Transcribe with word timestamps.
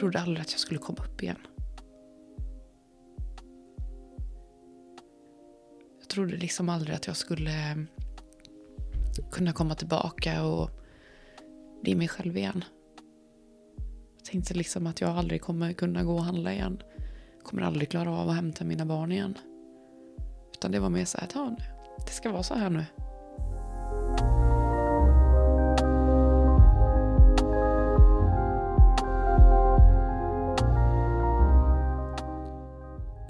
trodde 0.00 0.20
aldrig 0.20 0.40
att 0.40 0.52
jag 0.52 0.60
skulle 0.60 0.80
komma 0.80 1.04
upp 1.04 1.22
igen. 1.22 1.46
Jag 5.98 6.08
trodde 6.08 6.36
liksom 6.36 6.68
aldrig 6.68 6.96
att 6.96 7.06
jag 7.06 7.16
skulle 7.16 7.50
mm, 7.52 7.86
kunna 9.30 9.52
komma 9.52 9.74
tillbaka 9.74 10.44
och 10.44 10.70
bli 11.82 11.94
mig 11.94 12.08
själv 12.08 12.36
igen. 12.36 12.64
Jag 14.16 14.24
tänkte 14.24 14.54
liksom 14.54 14.86
att 14.86 15.00
jag 15.00 15.10
aldrig 15.10 15.42
kommer 15.42 15.72
kunna 15.72 16.04
gå 16.04 16.14
och 16.14 16.24
handla 16.24 16.52
igen. 16.52 16.82
Jag 17.36 17.44
kommer 17.44 17.62
aldrig 17.62 17.90
klara 17.90 18.10
av 18.10 18.28
att 18.28 18.36
hämta 18.36 18.64
mina 18.64 18.86
barn 18.86 19.12
igen. 19.12 19.38
Utan 20.52 20.72
det 20.72 20.80
var 20.80 20.90
mer 20.90 21.04
så 21.04 21.18
här, 21.18 21.28
ja, 21.34 21.56
det 22.06 22.12
ska 22.12 22.32
vara 22.32 22.42
så 22.42 22.54
här 22.54 22.70
nu. 22.70 22.84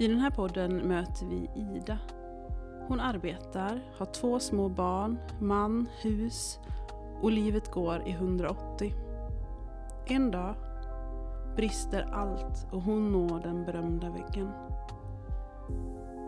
I 0.01 0.07
den 0.07 0.19
här 0.19 0.31
podden 0.31 0.77
möter 0.77 1.25
vi 1.25 1.49
Ida. 1.55 1.97
Hon 2.87 2.99
arbetar, 2.99 3.79
har 3.97 4.05
två 4.05 4.39
små 4.39 4.69
barn, 4.69 5.19
man, 5.39 5.87
hus 6.01 6.59
och 7.21 7.31
livet 7.31 7.71
går 7.71 8.07
i 8.07 8.11
180. 8.11 8.93
En 10.05 10.31
dag 10.31 10.55
brister 11.55 12.01
allt 12.13 12.67
och 12.71 12.81
hon 12.81 13.11
når 13.11 13.39
den 13.39 13.65
berömda 13.65 14.09
väggen. 14.09 14.49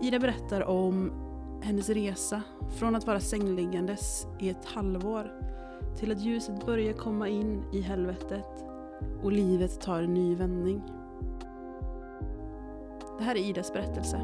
Ida 0.01 0.19
berättar 0.19 0.63
om 0.63 1.11
hennes 1.63 1.89
resa 1.89 2.41
från 2.77 2.95
att 2.95 3.07
vara 3.07 3.19
sängliggandes 3.19 4.27
i 4.39 4.49
ett 4.49 4.65
halvår 4.65 5.31
till 5.99 6.11
att 6.11 6.21
ljuset 6.21 6.65
börjar 6.65 6.93
komma 6.93 7.27
in 7.27 7.63
i 7.71 7.81
helvetet 7.81 8.65
och 9.23 9.31
livet 9.31 9.81
tar 9.81 10.01
en 10.01 10.13
ny 10.13 10.35
vändning. 10.35 11.02
Det 13.17 13.23
här 13.23 13.35
är 13.35 13.39
Idas 13.39 13.73
berättelse. 13.73 14.17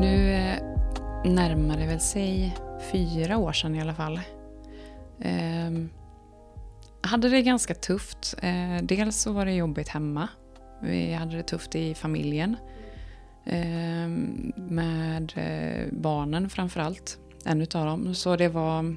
Nu 0.00 0.32
eh, 0.32 0.62
närmar 1.24 1.76
det 1.76 1.86
väl 1.86 2.00
sig 2.00 2.56
fyra 2.92 3.38
år 3.38 3.52
sedan 3.52 3.74
i 3.74 3.80
alla 3.80 3.94
fall. 3.94 4.20
Eh, 5.20 5.47
jag 7.08 7.10
hade 7.10 7.28
det 7.28 7.42
ganska 7.42 7.74
tufft. 7.74 8.34
Eh, 8.42 8.82
dels 8.82 9.16
så 9.16 9.32
var 9.32 9.46
det 9.46 9.52
jobbigt 9.52 9.88
hemma. 9.88 10.28
Vi 10.82 11.12
hade 11.12 11.36
det 11.36 11.42
tufft 11.42 11.74
i 11.74 11.94
familjen. 11.94 12.56
Ehm, 13.46 14.52
med 14.56 15.32
eh, 15.36 15.92
barnen 15.92 16.50
framförallt. 16.50 17.18
En 17.44 17.60
utav 17.60 17.86
dem. 17.86 18.14
Så 18.14 18.36
det 18.36 18.48
var 18.48 18.96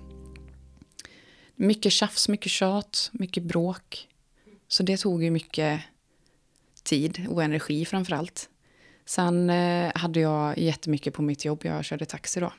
mycket 1.55 1.91
tjafs, 1.91 2.29
mycket 2.29 2.51
tjat, 2.51 3.09
mycket 3.13 3.43
bråk. 3.43 4.07
Så 4.67 4.83
det 4.83 4.97
tog 4.97 5.23
ju 5.23 5.31
mycket 5.31 5.81
tid 6.83 7.27
och 7.29 7.43
energi 7.43 7.85
framförallt. 7.85 8.49
Sen 9.05 9.49
eh, 9.49 9.91
hade 9.95 10.19
jag 10.19 10.57
jättemycket 10.57 11.13
på 11.13 11.21
mitt 11.21 11.45
jobb. 11.45 11.61
Jag 11.63 11.85
körde 11.85 12.05
taxi 12.05 12.39
då. 12.39 12.53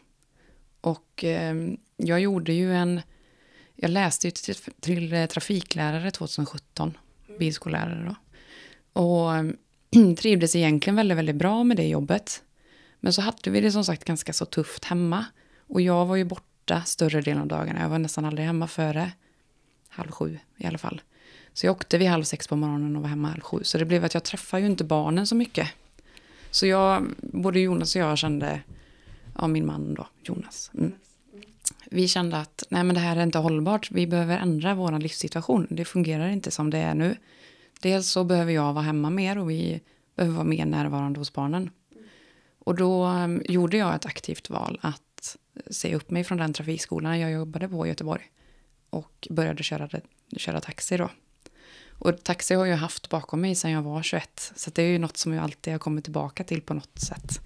Och 0.81 1.25
ehm, 1.25 1.77
jag 1.97 2.21
gjorde 2.21 2.53
ju 2.53 2.75
en... 2.75 3.01
Jag 3.77 3.91
läste 3.91 4.27
ju 4.27 4.31
till, 4.31 4.55
till 4.81 5.13
eh, 5.13 5.27
trafiklärare 5.27 6.11
2017. 6.11 6.97
Bilskollärare 7.39 8.05
då. 8.05 8.17
Och 9.01 9.31
trivdes 10.17 10.57
egentligen 10.57 10.97
väldigt, 10.97 11.19
väldigt 11.19 11.37
bra 11.37 11.65
med 11.65 11.77
det 11.77 11.89
jobbet. 11.89 12.43
Men 13.01 13.13
så 13.13 13.23
hade 13.23 13.51
vi 13.51 13.61
det 13.61 13.73
som 13.73 13.85
sagt 13.85 14.05
ganska 14.05 14.33
så 14.33 14.45
tufft 14.45 14.85
hemma. 14.85 15.25
Och 15.67 15.81
jag 15.81 16.07
var 16.07 16.17
ju 16.17 16.25
borta 16.25 16.83
större 16.83 17.21
delen 17.21 17.43
av 17.43 17.49
dagarna. 17.49 17.81
Jag 17.81 17.89
var 17.89 17.99
nästan 17.99 18.25
aldrig 18.25 18.47
hemma 18.47 18.69
före 18.69 19.13
halv 19.89 20.11
sju 20.11 20.39
i 20.57 20.67
alla 20.67 20.79
fall. 20.79 21.01
Så 21.53 21.67
jag 21.67 21.77
åkte 21.77 21.99
vid 21.99 22.09
halv 22.09 22.25
sex 22.25 22.49
på 22.49 22.57
morgonen 22.57 22.97
och 22.97 23.03
var 23.03 23.09
hemma 23.09 23.29
halv 23.29 23.41
sju. 23.41 23.59
Så 23.63 23.79
det 23.79 23.85
blev 23.85 24.05
att 24.05 24.15
jag 24.15 24.23
träffade 24.23 24.61
ju 24.61 24.67
inte 24.67 24.85
barnen 24.85 25.27
så 25.27 25.35
mycket. 25.35 25.69
Så 26.51 26.67
jag, 26.67 27.07
både 27.19 27.61
Jonas 27.61 27.97
och 27.97 28.03
jag 28.03 28.19
kände, 28.19 28.61
ja 29.39 29.47
min 29.47 29.67
man 29.67 29.95
då, 29.95 30.07
Jonas. 30.23 30.71
Mm. 30.75 30.93
Vi 31.93 32.09
kände 32.09 32.37
att 32.37 32.65
nej 32.69 32.85
men 32.85 32.95
det 32.95 33.01
här 33.01 33.17
är 33.17 33.23
inte 33.23 33.39
hållbart, 33.39 33.91
vi 33.91 34.07
behöver 34.07 34.39
ändra 34.39 34.75
vår 34.75 34.99
livssituation. 34.99 35.67
Det 35.71 35.85
fungerar 35.85 36.29
inte 36.29 36.51
som 36.51 36.71
det 36.71 36.79
är 36.79 36.95
nu. 36.95 37.17
Dels 37.81 38.09
så 38.09 38.25
behöver 38.25 38.53
jag 38.53 38.73
vara 38.73 38.85
hemma 38.85 39.11
mer 39.11 39.39
och 39.39 39.51
vi 39.51 39.81
behöver 40.17 40.35
vara 40.35 40.45
mer 40.45 40.67
närvarande 40.67 41.21
hos 41.21 41.33
barnen. 41.33 41.71
Och 42.59 42.75
då 42.75 43.05
mm, 43.05 43.43
gjorde 43.49 43.77
jag 43.77 43.95
ett 43.95 44.07
aktivt 44.07 44.51
val 44.51 44.79
att 44.83 45.37
säga 45.71 45.97
upp 45.97 46.11
mig 46.11 46.25
från 46.25 46.39
den 46.39 46.53
trafikskolan 46.53 47.21
jag 47.21 47.33
jobbade 47.33 47.69
på 47.69 47.87
i 47.87 47.89
Göteborg. 47.89 48.23
Och 48.91 49.29
började 49.31 49.63
köra, 49.63 49.89
köra 50.37 50.61
taxi 50.61 50.97
då. 50.97 51.11
Och 51.89 52.25
taxi 52.25 52.55
har 52.55 52.67
jag 52.67 52.77
haft 52.77 53.09
bakom 53.09 53.41
mig 53.41 53.55
sedan 53.55 53.71
jag 53.71 53.83
var 53.83 54.03
21. 54.03 54.53
Så 54.57 54.71
det 54.71 54.83
är 54.83 54.89
ju 54.89 54.99
något 54.99 55.17
som 55.17 55.33
jag 55.33 55.45
alltid 55.45 55.73
har 55.75 55.79
kommit 55.79 56.05
tillbaka 56.05 56.45
till 56.45 56.63
på 56.63 56.75
något 56.75 56.99
sätt. 56.99 57.41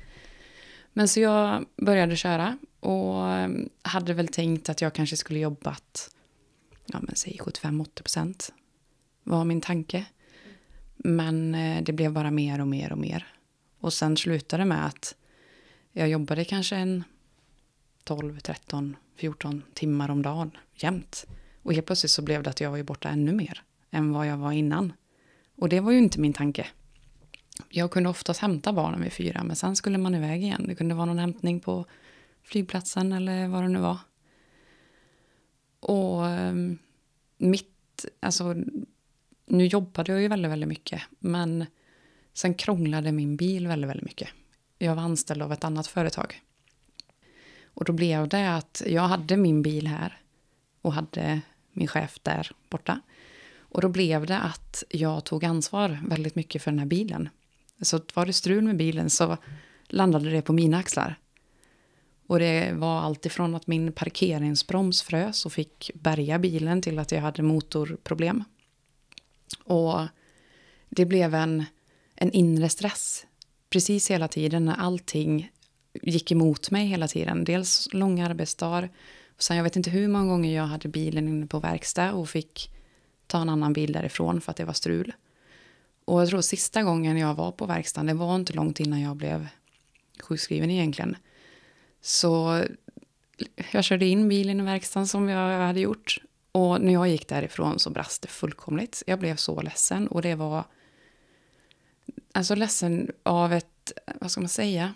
Men 0.92 1.08
så 1.08 1.20
jag 1.20 1.64
började 1.76 2.16
köra 2.16 2.58
och 2.86 3.28
ehm, 3.28 3.68
hade 3.82 4.14
väl 4.14 4.28
tänkt 4.28 4.68
att 4.68 4.80
jag 4.80 4.94
kanske 4.94 5.16
skulle 5.16 5.38
jobbat, 5.38 6.10
ja 6.86 6.98
men 7.02 7.16
säg 7.16 7.38
75-80 7.40 8.02
procent. 8.02 8.52
Var 9.22 9.44
min 9.44 9.60
tanke. 9.60 10.06
Men 10.96 11.54
eh, 11.54 11.82
det 11.82 11.92
blev 11.92 12.12
bara 12.12 12.30
mer 12.30 12.60
och 12.60 12.68
mer 12.68 12.92
och 12.92 12.98
mer. 12.98 13.26
Och 13.80 13.92
sen 13.92 14.16
slutade 14.16 14.60
det 14.60 14.66
med 14.66 14.86
att 14.86 15.14
jag 15.92 16.08
jobbade 16.08 16.44
kanske 16.44 16.76
en 16.76 17.04
12, 18.04 18.40
13, 18.40 18.96
14 19.16 19.62
timmar 19.74 20.10
om 20.10 20.22
dagen 20.22 20.50
jämt. 20.74 21.26
Och 21.62 21.72
helt 21.72 21.86
plötsligt 21.86 22.10
så 22.10 22.22
blev 22.22 22.42
det 22.42 22.50
att 22.50 22.60
jag 22.60 22.70
var 22.70 22.76
ju 22.76 22.82
borta 22.82 23.08
ännu 23.08 23.32
mer 23.32 23.62
än 23.90 24.12
vad 24.12 24.26
jag 24.26 24.36
var 24.36 24.52
innan. 24.52 24.92
Och 25.56 25.68
det 25.68 25.80
var 25.80 25.92
ju 25.92 25.98
inte 25.98 26.20
min 26.20 26.32
tanke. 26.32 26.66
Jag 27.68 27.90
kunde 27.90 28.08
oftast 28.08 28.40
hämta 28.40 28.72
barnen 28.72 29.02
vid 29.02 29.12
fyra, 29.12 29.44
men 29.44 29.56
sen 29.56 29.76
skulle 29.76 29.98
man 29.98 30.14
iväg 30.14 30.42
igen. 30.42 30.64
Det 30.68 30.74
kunde 30.74 30.94
vara 30.94 31.06
någon 31.06 31.18
hämtning 31.18 31.60
på 31.60 31.86
flygplatsen 32.46 33.12
eller 33.12 33.48
vad 33.48 33.62
det 33.62 33.68
nu 33.68 33.78
var. 33.78 33.98
Och 35.80 36.26
ehm, 36.26 36.78
mitt, 37.36 38.06
alltså, 38.20 38.54
nu 39.46 39.66
jobbade 39.66 40.12
jag 40.12 40.22
ju 40.22 40.28
väldigt, 40.28 40.50
väldigt 40.50 40.68
mycket, 40.68 41.02
men 41.18 41.66
sen 42.34 42.54
krånglade 42.54 43.12
min 43.12 43.36
bil 43.36 43.66
väldigt, 43.66 43.90
väldigt 43.90 44.06
mycket. 44.06 44.28
Jag 44.78 44.94
var 44.94 45.02
anställd 45.02 45.42
av 45.42 45.52
ett 45.52 45.64
annat 45.64 45.86
företag. 45.86 46.42
Och 47.64 47.84
då 47.84 47.92
blev 47.92 48.28
det 48.28 48.54
att 48.54 48.82
jag 48.86 49.02
hade 49.02 49.36
min 49.36 49.62
bil 49.62 49.86
här 49.86 50.20
och 50.82 50.92
hade 50.92 51.40
min 51.72 51.88
chef 51.88 52.18
där 52.22 52.50
borta. 52.70 53.00
Och 53.58 53.80
då 53.80 53.88
blev 53.88 54.26
det 54.26 54.38
att 54.38 54.84
jag 54.88 55.24
tog 55.24 55.44
ansvar 55.44 55.98
väldigt 56.08 56.34
mycket 56.34 56.62
för 56.62 56.70
den 56.70 56.78
här 56.78 56.86
bilen. 56.86 57.28
Så 57.82 58.00
var 58.14 58.26
det 58.26 58.32
strul 58.32 58.64
med 58.64 58.76
bilen 58.76 59.10
så 59.10 59.36
landade 59.88 60.30
det 60.30 60.42
på 60.42 60.52
mina 60.52 60.78
axlar. 60.78 61.18
Och 62.26 62.38
det 62.38 62.72
var 62.72 63.00
alltifrån 63.00 63.54
att 63.54 63.66
min 63.66 63.92
parkeringsbroms 63.92 65.02
frös 65.02 65.46
och 65.46 65.52
fick 65.52 65.90
bärga 65.94 66.38
bilen 66.38 66.82
till 66.82 66.98
att 66.98 67.12
jag 67.12 67.20
hade 67.20 67.42
motorproblem. 67.42 68.44
Och 69.64 70.00
det 70.88 71.04
blev 71.04 71.34
en, 71.34 71.64
en 72.14 72.30
inre 72.30 72.68
stress 72.68 73.26
precis 73.70 74.10
hela 74.10 74.28
tiden 74.28 74.64
när 74.64 74.74
allting 74.74 75.50
gick 76.02 76.32
emot 76.32 76.70
mig 76.70 76.86
hela 76.86 77.08
tiden. 77.08 77.44
Dels 77.44 77.88
långa 77.92 78.26
arbetsdagar. 78.26 78.90
Sen 79.38 79.56
jag 79.56 79.64
vet 79.64 79.76
inte 79.76 79.90
hur 79.90 80.08
många 80.08 80.26
gånger 80.26 80.56
jag 80.56 80.66
hade 80.66 80.88
bilen 80.88 81.28
inne 81.28 81.46
på 81.46 81.58
verkstad 81.58 82.12
och 82.12 82.28
fick 82.28 82.70
ta 83.26 83.40
en 83.40 83.48
annan 83.48 83.72
bil 83.72 83.92
därifrån 83.92 84.40
för 84.40 84.50
att 84.50 84.56
det 84.56 84.64
var 84.64 84.72
strul. 84.72 85.12
Och 86.04 86.20
jag 86.20 86.28
tror 86.28 86.40
sista 86.40 86.82
gången 86.82 87.16
jag 87.16 87.34
var 87.34 87.52
på 87.52 87.66
verkstaden, 87.66 88.06
det 88.06 88.14
var 88.14 88.36
inte 88.36 88.52
långt 88.52 88.80
innan 88.80 89.00
jag 89.00 89.16
blev 89.16 89.48
sjukskriven 90.20 90.70
egentligen. 90.70 91.16
Så 92.06 92.64
jag 93.70 93.84
körde 93.84 94.06
in 94.06 94.28
bilen 94.28 94.60
i 94.60 94.62
verkstaden 94.62 95.06
som 95.06 95.28
jag 95.28 95.66
hade 95.66 95.80
gjort. 95.80 96.18
Och 96.52 96.80
när 96.80 96.92
jag 96.92 97.08
gick 97.08 97.28
därifrån 97.28 97.78
så 97.78 97.90
brast 97.90 98.22
det 98.22 98.28
fullkomligt. 98.28 99.02
Jag 99.06 99.18
blev 99.18 99.36
så 99.36 99.62
ledsen 99.62 100.08
och 100.08 100.22
det 100.22 100.34
var... 100.34 100.64
Alltså 102.32 102.54
ledsen 102.54 103.10
av 103.22 103.52
ett, 103.52 103.92
vad 104.20 104.30
ska 104.30 104.40
man 104.40 104.48
säga? 104.48 104.94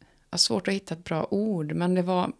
Jag 0.00 0.06
har 0.30 0.38
svårt 0.38 0.68
att 0.68 0.74
hitta 0.74 0.94
ett 0.94 1.04
bra 1.04 1.26
ord, 1.30 1.72
men 1.72 1.94
det 1.94 2.02
var 2.02 2.32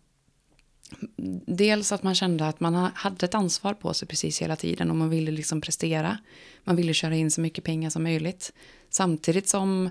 dels 1.47 1.93
att 1.93 2.03
man 2.03 2.15
kände 2.15 2.49
att 2.49 2.61
man 2.61 2.75
hade 2.75 3.27
ett 3.27 3.35
ansvar 3.35 3.75
på 3.75 3.95
sig 3.95 4.09
precis 4.09 4.43
hela 4.43 4.57
tiden 4.57 4.91
och 4.91 4.97
man 4.97 5.11
ville 5.11 5.31
liksom 5.31 5.61
prestera. 5.61 6.19
Man 6.65 6.77
ville 6.77 6.95
köra 6.95 7.17
in 7.17 7.31
så 7.31 7.41
mycket 7.41 7.65
pengar 7.65 7.91
som 7.91 8.03
möjligt. 8.03 8.53
Samtidigt 8.91 9.49
som 9.49 9.91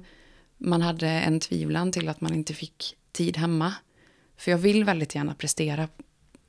man 0.63 0.81
hade 0.81 1.07
en 1.07 1.39
tvivlan 1.39 1.91
till 1.91 2.09
att 2.09 2.21
man 2.21 2.33
inte 2.33 2.53
fick 2.53 2.97
tid 3.11 3.37
hemma. 3.37 3.73
För 4.37 4.51
jag 4.51 4.57
vill 4.57 4.83
väldigt 4.83 5.15
gärna 5.15 5.33
prestera 5.33 5.87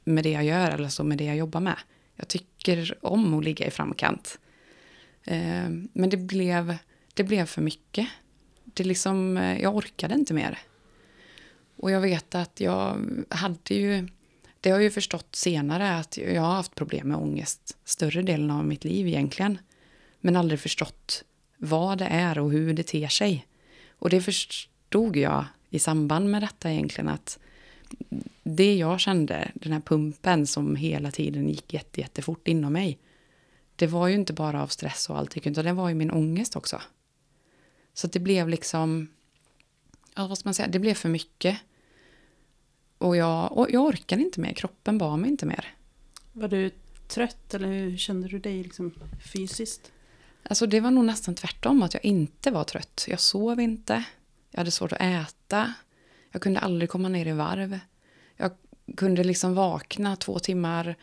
med 0.05 0.25
det 0.25 0.31
jag 0.31 0.45
gör 0.45 0.71
eller 0.71 0.89
så 0.89 1.05
med 1.05 1.19
det 1.19 1.25
jag 1.25 1.37
jobbar 1.37 1.61
med. 1.61 1.77
Jag 2.17 2.29
tycker 2.29 2.99
om 3.01 3.35
att 3.35 3.45
ligga 3.45 3.67
i 3.67 3.71
framkant. 3.71 4.39
Eh, 5.25 5.69
men 5.93 6.11
det 6.11 6.17
blev, 6.17 6.77
det 7.15 7.25
blev 7.25 7.47
för 7.47 7.63
mycket. 7.63 8.09
Det 8.65 8.85
liksom, 8.85 9.37
eh, 9.37 9.63
jag 9.63 9.77
orkade 9.77 10.15
inte 10.15 10.35
mer. 10.35 10.59
Och 11.77 11.91
jag 11.91 12.01
vet 12.01 12.35
att 12.35 12.61
jag 12.61 12.99
hade 13.29 13.75
ju... 13.75 14.09
Det 14.61 14.71
har 14.71 14.77
jag 14.77 14.85
ju 14.85 14.91
förstått 14.91 15.37
senare 15.37 15.97
att 15.97 16.17
jag 16.17 16.43
har 16.43 16.55
haft 16.55 16.75
problem 16.75 17.09
med 17.09 17.17
ångest 17.17 17.77
större 17.85 18.23
delen 18.23 18.51
av 18.51 18.65
mitt 18.65 18.85
liv 18.85 19.07
egentligen. 19.07 19.59
Men 20.21 20.37
aldrig 20.37 20.61
förstått 20.61 21.25
vad 21.57 21.99
det 21.99 22.07
är 22.07 22.39
och 22.39 22.51
hur 22.51 22.75
det 22.75 22.83
ter 22.83 23.09
sig. 23.09 23.47
Och 24.03 24.11
det 24.11 24.21
förstod 24.21 25.17
jag 25.17 25.45
i 25.71 25.79
samband 25.79 26.31
med 26.31 26.43
detta 26.43 26.71
egentligen 26.71 27.09
att 27.09 27.39
det 28.43 28.75
jag 28.75 29.01
kände, 29.01 29.53
den 29.55 29.73
här 29.73 29.81
pumpen 29.81 30.47
som 30.47 30.77
hela 30.77 31.11
tiden 31.11 31.49
gick 31.49 31.73
jätte, 31.73 32.01
jättefort 32.01 32.49
inom 32.49 32.73
mig. 32.73 32.99
Det 33.77 33.87
var 33.87 34.09
ju 34.09 34.15
inte 34.15 34.33
bara 34.33 34.63
av 34.63 34.67
stress 34.67 35.11
och 35.11 35.19
allting, 35.19 35.43
utan 35.45 35.65
det 35.65 35.73
var 35.73 35.89
ju 35.89 35.95
min 35.95 36.11
ångest 36.11 36.57
också. 36.57 36.83
Så 37.95 38.07
det 38.07 38.19
blev 38.19 38.49
liksom, 38.49 39.09
ja 40.15 40.27
vad 40.27 40.39
ska 40.39 40.49
man 40.49 40.55
säga, 40.55 40.69
det 40.69 40.79
blev 40.79 40.95
för 40.95 41.09
mycket. 41.09 41.59
Och 42.99 43.17
jag, 43.17 43.59
och 43.59 43.71
jag 43.71 43.85
orkade 43.85 44.23
inte 44.23 44.41
mer, 44.41 44.53
kroppen 44.53 44.99
bar 44.99 45.17
mig 45.17 45.31
inte 45.31 45.47
mer. 45.47 45.75
Var 46.33 46.49
du 46.49 46.71
trött 47.09 47.55
eller 47.55 47.69
hur 47.69 47.97
kände 47.97 48.29
du 48.29 48.39
dig 48.39 48.63
liksom 48.63 48.95
fysiskt? 49.33 49.93
Alltså 50.43 50.67
det 50.67 50.81
var 50.81 50.91
nog 50.91 51.05
nästan 51.05 51.35
tvärtom, 51.35 51.83
att 51.83 51.95
jag 51.95 52.05
inte 52.05 52.51
var 52.51 52.65
trött. 52.65 53.05
Jag 53.09 53.21
sov 53.21 53.61
inte, 53.61 54.05
jag 54.51 54.59
hade 54.59 54.71
svårt 54.71 54.93
att 54.93 55.01
äta, 55.01 55.75
jag 56.31 56.43
kunde 56.43 56.61
aldrig 56.61 56.91
komma 56.91 57.09
ner 57.09 57.27
i 57.27 57.33
varv. 57.33 57.79
Jag 58.37 58.51
kunde 58.97 59.25
liksom 59.25 59.55
vakna 59.55 60.17
två 60.17 60.39
timmar, 60.39 60.97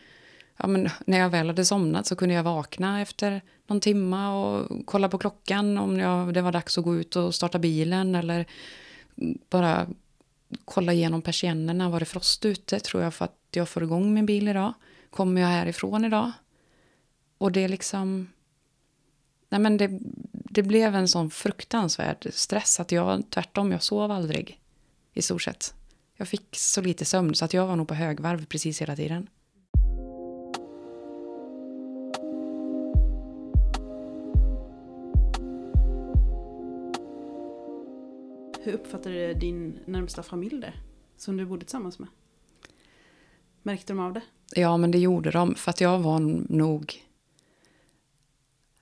ja 0.56 0.66
men 0.66 0.88
när 1.06 1.18
jag 1.18 1.30
väl 1.30 1.46
hade 1.46 1.64
somnat 1.64 2.06
så 2.06 2.16
kunde 2.16 2.34
jag 2.34 2.42
vakna 2.42 3.00
efter 3.00 3.42
någon 3.66 3.80
timma 3.80 4.34
och 4.34 4.86
kolla 4.86 5.08
på 5.08 5.18
klockan 5.18 5.78
om 5.78 5.98
jag, 5.98 6.34
det 6.34 6.42
var 6.42 6.52
dags 6.52 6.78
att 6.78 6.84
gå 6.84 6.96
ut 6.96 7.16
och 7.16 7.34
starta 7.34 7.58
bilen 7.58 8.14
eller 8.14 8.46
bara 9.50 9.86
kolla 10.64 10.92
igenom 10.92 11.22
persiennerna, 11.22 11.90
var 11.90 12.00
det 12.00 12.06
frost 12.06 12.44
ute? 12.44 12.80
Tror 12.80 13.02
jag 13.02 13.14
för 13.14 13.24
att 13.24 13.38
jag 13.50 13.68
får 13.68 13.82
igång 13.82 14.14
min 14.14 14.26
bil 14.26 14.48
idag? 14.48 14.72
Kommer 15.10 15.40
jag 15.40 15.48
härifrån 15.48 16.04
idag? 16.04 16.32
Och 17.38 17.52
det 17.52 17.64
är 17.64 17.68
liksom... 17.68 18.28
Nej 19.50 19.60
men 19.60 19.76
det, 19.76 19.98
det 20.32 20.62
blev 20.62 20.94
en 20.94 21.08
sån 21.08 21.30
fruktansvärd 21.30 22.26
stress 22.32 22.80
att 22.80 22.92
jag 22.92 23.30
tvärtom, 23.30 23.72
jag 23.72 23.82
sov 23.82 24.10
aldrig. 24.10 24.60
I 25.14 25.22
stort 25.22 25.42
sett. 25.42 25.74
Jag 26.16 26.28
fick 26.28 26.56
så 26.56 26.80
lite 26.80 27.04
sömn 27.04 27.34
så 27.34 27.44
att 27.44 27.54
jag 27.54 27.66
var 27.66 27.76
nog 27.76 27.88
på 27.88 27.94
högvarv 27.94 28.46
precis 28.46 28.82
hela 28.82 28.96
tiden. 28.96 29.28
Hur 38.62 38.72
uppfattade 38.72 39.34
din 39.34 39.78
närmsta 39.84 40.22
familj 40.22 40.60
det? 40.60 40.72
Som 41.16 41.36
du 41.36 41.46
bodde 41.46 41.64
tillsammans 41.64 41.98
med? 41.98 42.08
Märkte 43.62 43.92
de 43.92 44.00
av 44.00 44.12
det? 44.12 44.22
Ja, 44.54 44.76
men 44.76 44.90
det 44.90 44.98
gjorde 44.98 45.30
de. 45.30 45.54
För 45.54 45.70
att 45.70 45.80
jag 45.80 45.98
var 45.98 46.20
nog... 46.52 47.09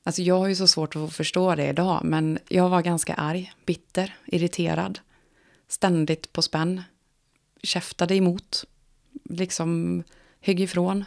Alltså 0.08 0.22
jag 0.22 0.38
har 0.38 0.49
ju 0.49 0.55
så 0.55 0.66
svårt 0.66 0.96
att 0.96 1.12
förstå 1.12 1.55
det 1.55 1.69
idag, 1.69 2.00
men 2.05 2.38
jag 2.49 2.69
var 2.69 2.82
ganska 2.82 3.14
arg, 3.14 3.52
bitter, 3.66 4.16
irriterad. 4.26 5.00
Ständigt 5.69 6.32
på 6.32 6.43
spänn. 6.43 6.82
Käftade 7.62 8.14
emot. 8.14 8.64
Liksom 9.25 10.02
högg 10.40 10.60
ifrån. 10.60 11.05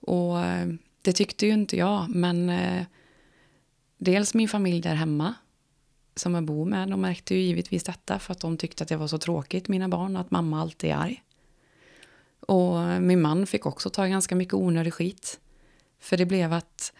Och 0.00 0.40
eh, 0.40 0.68
det 1.02 1.12
tyckte 1.12 1.46
ju 1.46 1.52
inte 1.52 1.76
jag, 1.76 2.08
men 2.08 2.50
eh, 2.50 2.84
dels 3.98 4.34
min 4.34 4.48
familj 4.48 4.80
där 4.80 4.94
hemma 4.94 5.34
som 6.14 6.34
jag 6.34 6.44
bor 6.44 6.64
med, 6.64 6.88
de 6.88 7.00
märkte 7.00 7.34
ju 7.34 7.40
givetvis 7.40 7.84
detta 7.84 8.18
för 8.18 8.32
att 8.32 8.40
de 8.40 8.56
tyckte 8.56 8.82
att 8.82 8.88
det 8.88 8.96
var 8.96 9.08
så 9.08 9.18
tråkigt, 9.18 9.68
mina 9.68 9.88
barn, 9.88 10.16
att 10.16 10.30
mamma 10.30 10.60
alltid 10.60 10.90
är 10.90 10.94
arg. 10.94 11.22
Och 12.40 12.82
eh, 12.82 13.00
min 13.00 13.20
man 13.20 13.46
fick 13.46 13.66
också 13.66 13.90
ta 13.90 14.06
ganska 14.06 14.34
mycket 14.34 14.54
onödig 14.54 14.94
skit. 14.94 15.40
För 16.00 16.16
det 16.16 16.26
blev 16.26 16.52
att 16.52 16.92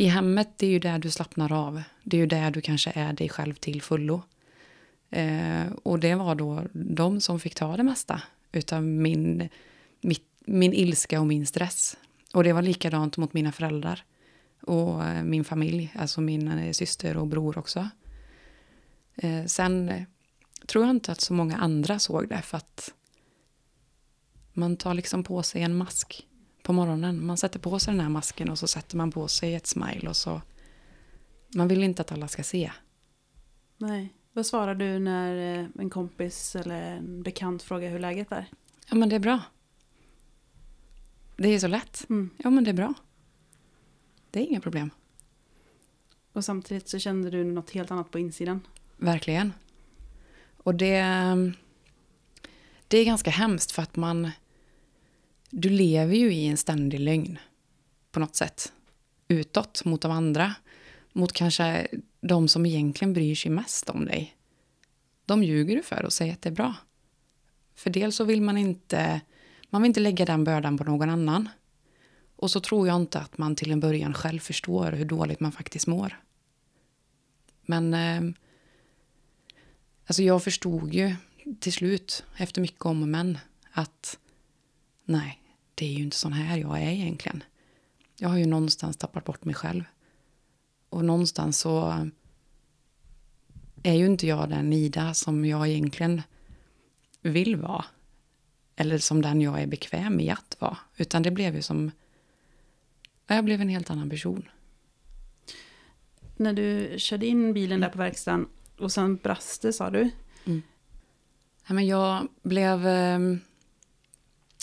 i 0.00 0.06
hemmet, 0.06 0.48
det 0.56 0.66
är 0.66 0.70
ju 0.70 0.78
där 0.78 0.98
du 0.98 1.10
slappnar 1.10 1.52
av. 1.52 1.82
Det 2.04 2.16
är 2.16 2.20
ju 2.20 2.26
där 2.26 2.50
du 2.50 2.60
kanske 2.60 2.92
är 2.94 3.12
dig 3.12 3.28
själv 3.28 3.54
till 3.54 3.82
fullo. 3.82 4.22
Eh, 5.10 5.66
och 5.82 5.98
det 5.98 6.14
var 6.14 6.34
då 6.34 6.64
de 6.72 7.20
som 7.20 7.40
fick 7.40 7.54
ta 7.54 7.76
det 7.76 7.82
mesta 7.82 8.22
utav 8.52 8.82
min, 8.82 9.48
mitt, 10.00 10.26
min 10.46 10.72
ilska 10.72 11.20
och 11.20 11.26
min 11.26 11.46
stress. 11.46 11.96
Och 12.34 12.44
det 12.44 12.52
var 12.52 12.62
likadant 12.62 13.16
mot 13.16 13.32
mina 13.32 13.52
föräldrar 13.52 14.04
och 14.62 15.04
eh, 15.04 15.22
min 15.22 15.44
familj, 15.44 15.92
alltså 15.94 16.20
min 16.20 16.48
eh, 16.48 16.72
syster 16.72 17.16
och 17.16 17.26
bror 17.26 17.58
också. 17.58 17.88
Eh, 19.14 19.44
sen 19.44 19.88
eh, 19.88 20.02
tror 20.66 20.84
jag 20.84 20.90
inte 20.90 21.12
att 21.12 21.20
så 21.20 21.32
många 21.32 21.56
andra 21.56 21.98
såg 21.98 22.28
det 22.28 22.42
för 22.42 22.56
att 22.56 22.94
man 24.52 24.76
tar 24.76 24.94
liksom 24.94 25.24
på 25.24 25.42
sig 25.42 25.62
en 25.62 25.76
mask 25.76 26.27
på 26.68 26.72
morgonen. 26.72 27.26
Man 27.26 27.36
sätter 27.36 27.58
på 27.58 27.78
sig 27.78 27.94
den 27.94 28.00
här 28.00 28.08
masken 28.08 28.50
och 28.50 28.58
så 28.58 28.66
sätter 28.66 28.96
man 28.96 29.10
på 29.10 29.28
sig 29.28 29.54
ett 29.54 29.66
smile 29.66 30.08
och 30.08 30.16
så 30.16 30.40
man 31.54 31.68
vill 31.68 31.82
inte 31.82 32.02
att 32.02 32.12
alla 32.12 32.28
ska 32.28 32.42
se. 32.42 32.72
Nej. 33.78 34.14
Vad 34.32 34.46
svarar 34.46 34.74
du 34.74 34.98
när 34.98 35.34
en 35.78 35.90
kompis 35.90 36.56
eller 36.56 36.82
en 36.82 37.22
bekant 37.22 37.62
frågar 37.62 37.90
hur 37.90 37.98
läget 37.98 38.32
är? 38.32 38.46
Ja 38.88 38.96
men 38.96 39.08
det 39.08 39.16
är 39.16 39.20
bra. 39.20 39.40
Det 41.36 41.48
är 41.48 41.58
så 41.58 41.66
lätt. 41.66 42.06
Mm. 42.10 42.30
Ja 42.36 42.50
men 42.50 42.64
det 42.64 42.70
är 42.70 42.74
bra. 42.74 42.94
Det 44.30 44.40
är 44.40 44.44
inga 44.44 44.60
problem. 44.60 44.90
Och 46.32 46.44
samtidigt 46.44 46.88
så 46.88 46.98
kände 46.98 47.30
du 47.30 47.44
något 47.44 47.70
helt 47.70 47.90
annat 47.90 48.10
på 48.10 48.18
insidan. 48.18 48.66
Verkligen. 48.96 49.52
Och 50.56 50.74
det, 50.74 51.02
det 52.88 52.98
är 52.98 53.04
ganska 53.04 53.30
hemskt 53.30 53.72
för 53.72 53.82
att 53.82 53.96
man... 53.96 54.30
Du 55.50 55.68
lever 55.68 56.14
ju 56.14 56.32
i 56.32 56.46
en 56.46 56.56
ständig 56.56 57.00
lögn 57.00 57.38
på 58.10 58.20
något 58.20 58.36
sätt. 58.36 58.72
Utåt, 59.28 59.84
mot 59.84 60.02
de 60.02 60.12
andra. 60.12 60.54
Mot 61.12 61.32
kanske 61.32 61.88
de 62.20 62.48
som 62.48 62.66
egentligen 62.66 63.12
bryr 63.12 63.34
sig 63.34 63.50
mest 63.50 63.90
om 63.90 64.04
dig. 64.04 64.36
De 65.24 65.44
ljuger 65.44 65.76
du 65.76 65.82
för 65.82 66.04
och 66.04 66.12
säger 66.12 66.32
att 66.32 66.42
det 66.42 66.48
är 66.48 66.54
bra. 66.54 66.74
För 67.74 67.90
dels 67.90 68.16
så 68.16 68.24
vill 68.24 68.42
man 68.42 68.58
inte, 68.58 69.20
man 69.70 69.82
vill 69.82 69.88
inte 69.90 70.00
lägga 70.00 70.24
den 70.24 70.44
bördan 70.44 70.78
på 70.78 70.84
någon 70.84 71.10
annan. 71.10 71.48
Och 72.36 72.50
så 72.50 72.60
tror 72.60 72.86
jag 72.88 72.96
inte 72.96 73.18
att 73.18 73.38
man 73.38 73.56
till 73.56 73.72
en 73.72 73.80
början 73.80 74.14
själv 74.14 74.38
förstår 74.38 74.92
hur 74.92 75.04
dåligt 75.04 75.40
man 75.40 75.52
faktiskt 75.52 75.86
mår. 75.86 76.20
Men 77.62 77.94
eh, 77.94 78.34
alltså 80.06 80.22
jag 80.22 80.44
förstod 80.44 80.94
ju 80.94 81.14
till 81.60 81.72
slut, 81.72 82.24
efter 82.36 82.60
mycket 82.60 82.86
om 82.86 83.02
och 83.02 83.08
men, 83.08 83.38
att 83.72 84.18
nej, 85.04 85.42
det 85.78 85.86
är 85.86 85.92
ju 85.92 86.02
inte 86.02 86.16
sån 86.16 86.32
här 86.32 86.58
jag 86.58 86.82
är 86.82 86.90
egentligen. 86.90 87.42
Jag 88.16 88.28
har 88.28 88.38
ju 88.38 88.46
någonstans 88.46 88.96
tappat 88.96 89.24
bort 89.24 89.44
mig 89.44 89.54
själv. 89.54 89.84
Och 90.88 91.04
någonstans 91.04 91.58
så 91.58 92.08
är 93.82 93.94
ju 93.94 94.06
inte 94.06 94.26
jag 94.26 94.48
den 94.48 94.72
Ida 94.72 95.14
som 95.14 95.44
jag 95.44 95.68
egentligen 95.68 96.22
vill 97.22 97.56
vara. 97.56 97.84
Eller 98.76 98.98
som 98.98 99.22
den 99.22 99.40
jag 99.40 99.62
är 99.62 99.66
bekväm 99.66 100.20
i 100.20 100.30
att 100.30 100.56
vara. 100.58 100.78
Utan 100.96 101.22
det 101.22 101.30
blev 101.30 101.54
ju 101.54 101.62
som 101.62 101.90
jag 103.26 103.44
blev 103.44 103.60
en 103.60 103.68
helt 103.68 103.90
annan 103.90 104.10
person. 104.10 104.48
När 106.36 106.52
du 106.52 106.94
körde 106.98 107.26
in 107.26 107.52
bilen 107.52 107.80
där 107.80 107.88
på 107.88 107.98
verkstaden 107.98 108.48
och 108.78 108.92
sen 108.92 109.16
brast 109.16 109.62
det 109.62 109.72
sa 109.72 109.90
du? 109.90 110.10
Mm. 110.44 110.62
Ja, 111.66 111.74
men 111.74 111.86
jag 111.86 112.28
blev... 112.42 112.86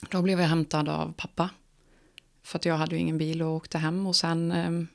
Då 0.10 0.22
blev 0.22 0.40
jag 0.40 0.48
hämtad 0.48 0.90
av 0.90 1.14
pappa. 1.18 1.50
För 2.44 2.60
att 2.60 2.66
jag 2.66 2.78
hade 2.78 2.96
ju 2.96 3.02
ingen 3.02 3.18
bil 3.18 3.42
och 3.42 3.56
åkte 3.56 3.78
hem 3.78 4.08
och 4.08 4.16
sen... 4.16 4.52
Ehm, 4.52 4.88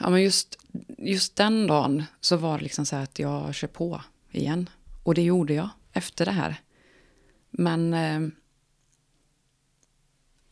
ja, 0.00 0.10
men 0.10 0.22
just, 0.22 0.58
just 0.98 1.36
den 1.36 1.66
dagen 1.66 2.04
så 2.20 2.36
var 2.36 2.58
det 2.58 2.64
liksom 2.64 2.86
så 2.86 2.96
här 2.96 3.02
att 3.02 3.18
jag 3.18 3.54
kör 3.54 3.68
på 3.68 4.02
igen. 4.30 4.70
Och 5.02 5.14
det 5.14 5.22
gjorde 5.22 5.54
jag 5.54 5.68
efter 5.92 6.24
det 6.24 6.32
här. 6.32 6.60
Men 7.50 7.94
eh, 7.94 8.28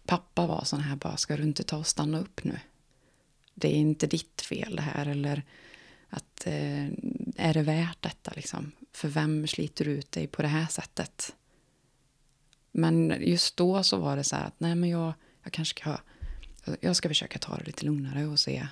pappa 0.07 0.47
var 0.47 0.65
sån 0.65 0.81
här 0.81 0.97
bara, 0.97 1.17
ska 1.17 1.37
du 1.37 1.43
inte 1.43 1.63
ta 1.63 1.77
och 1.77 1.87
stanna 1.87 2.21
upp 2.21 2.45
nu? 2.45 2.59
Det 3.55 3.69
är 3.69 3.77
inte 3.77 4.07
ditt 4.07 4.41
fel 4.41 4.77
det 4.77 4.83
här 4.83 5.07
eller 5.07 5.43
att 6.09 6.47
eh, 6.47 6.87
är 7.37 7.55
det 7.55 7.63
värt 7.63 8.03
detta 8.03 8.33
liksom? 8.37 8.73
För 8.93 9.09
vem 9.09 9.47
sliter 9.47 9.89
ut 9.89 10.13
dig 10.13 10.27
på 10.27 10.43
det 10.43 10.49
här 10.49 10.67
sättet? 10.67 11.35
Men 12.79 13.15
just 13.21 13.57
då 13.57 13.83
så 13.83 13.97
var 13.97 14.17
det 14.17 14.25
så 14.25 14.37
här 14.37 14.47
att 14.47 14.61
nej 14.61 14.75
men 14.75 14.91
jag, 14.91 15.13
jag 15.43 15.53
kanske 15.53 15.81
ska, 15.81 15.99
jag 16.81 16.97
ska 16.97 17.09
försöka 17.09 17.39
ta 17.39 17.57
det 17.57 17.65
lite 17.67 17.85
lugnare 17.85 18.27
och 18.27 18.41
se 18.41 18.67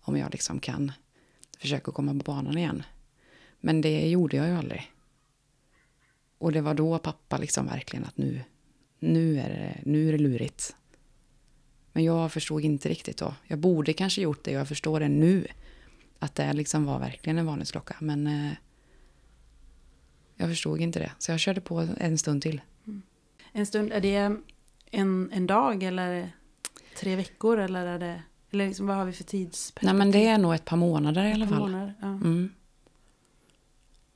om 0.00 0.16
jag 0.16 0.32
liksom 0.32 0.60
kan 0.60 0.92
försöka 1.58 1.92
komma 1.92 2.12
på 2.12 2.32
banan 2.32 2.58
igen. 2.58 2.82
Men 3.60 3.80
det 3.80 4.08
gjorde 4.08 4.36
jag 4.36 4.48
ju 4.48 4.54
aldrig. 4.54 4.92
Och 6.38 6.52
det 6.52 6.60
var 6.60 6.74
då 6.74 6.98
pappa 6.98 7.38
liksom 7.38 7.66
verkligen 7.66 8.04
att 8.04 8.16
nu, 8.16 8.40
nu, 8.98 9.40
är 9.40 9.48
det, 9.48 9.90
nu 9.90 10.08
är 10.08 10.12
det 10.12 10.18
lurigt. 10.18 10.76
Men 11.92 12.04
jag 12.04 12.32
förstod 12.32 12.64
inte 12.64 12.88
riktigt 12.88 13.16
då. 13.16 13.34
Jag 13.46 13.58
borde 13.58 13.92
kanske 13.92 14.22
gjort 14.22 14.44
det 14.44 14.54
och 14.54 14.60
jag 14.60 14.68
förstår 14.68 15.00
det 15.00 15.08
nu. 15.08 15.46
Att 16.18 16.34
det 16.34 16.52
liksom 16.52 16.84
var 16.84 16.98
verkligen 16.98 17.38
en 17.38 17.46
varningsklocka. 17.46 17.96
Men 18.00 18.26
eh, 18.26 18.52
jag 20.36 20.48
förstod 20.48 20.80
inte 20.80 20.98
det. 20.98 21.12
Så 21.18 21.30
jag 21.30 21.40
körde 21.40 21.60
på 21.60 21.88
en 21.98 22.18
stund 22.18 22.42
till. 22.42 22.60
En 23.52 23.66
stund, 23.66 23.92
är 23.92 24.00
det 24.00 24.36
en, 24.90 25.30
en 25.32 25.46
dag 25.46 25.82
eller 25.82 26.32
tre 26.96 27.16
veckor 27.16 27.58
eller 27.58 27.86
är 27.86 27.98
det... 27.98 28.22
Eller 28.52 28.66
liksom, 28.66 28.86
vad 28.86 28.96
har 28.96 29.04
vi 29.04 29.12
för 29.12 29.24
tidsperspektiv? 29.24 29.86
Nej 29.86 29.94
men 29.94 30.10
det 30.10 30.26
är 30.26 30.38
nog 30.38 30.54
ett 30.54 30.64
par 30.64 30.76
månader 30.76 31.24
i 31.24 31.32
alla 31.32 31.46
fall. 31.46 31.58
månader, 31.58 31.94
ja. 32.00 32.06
Mm. 32.06 32.54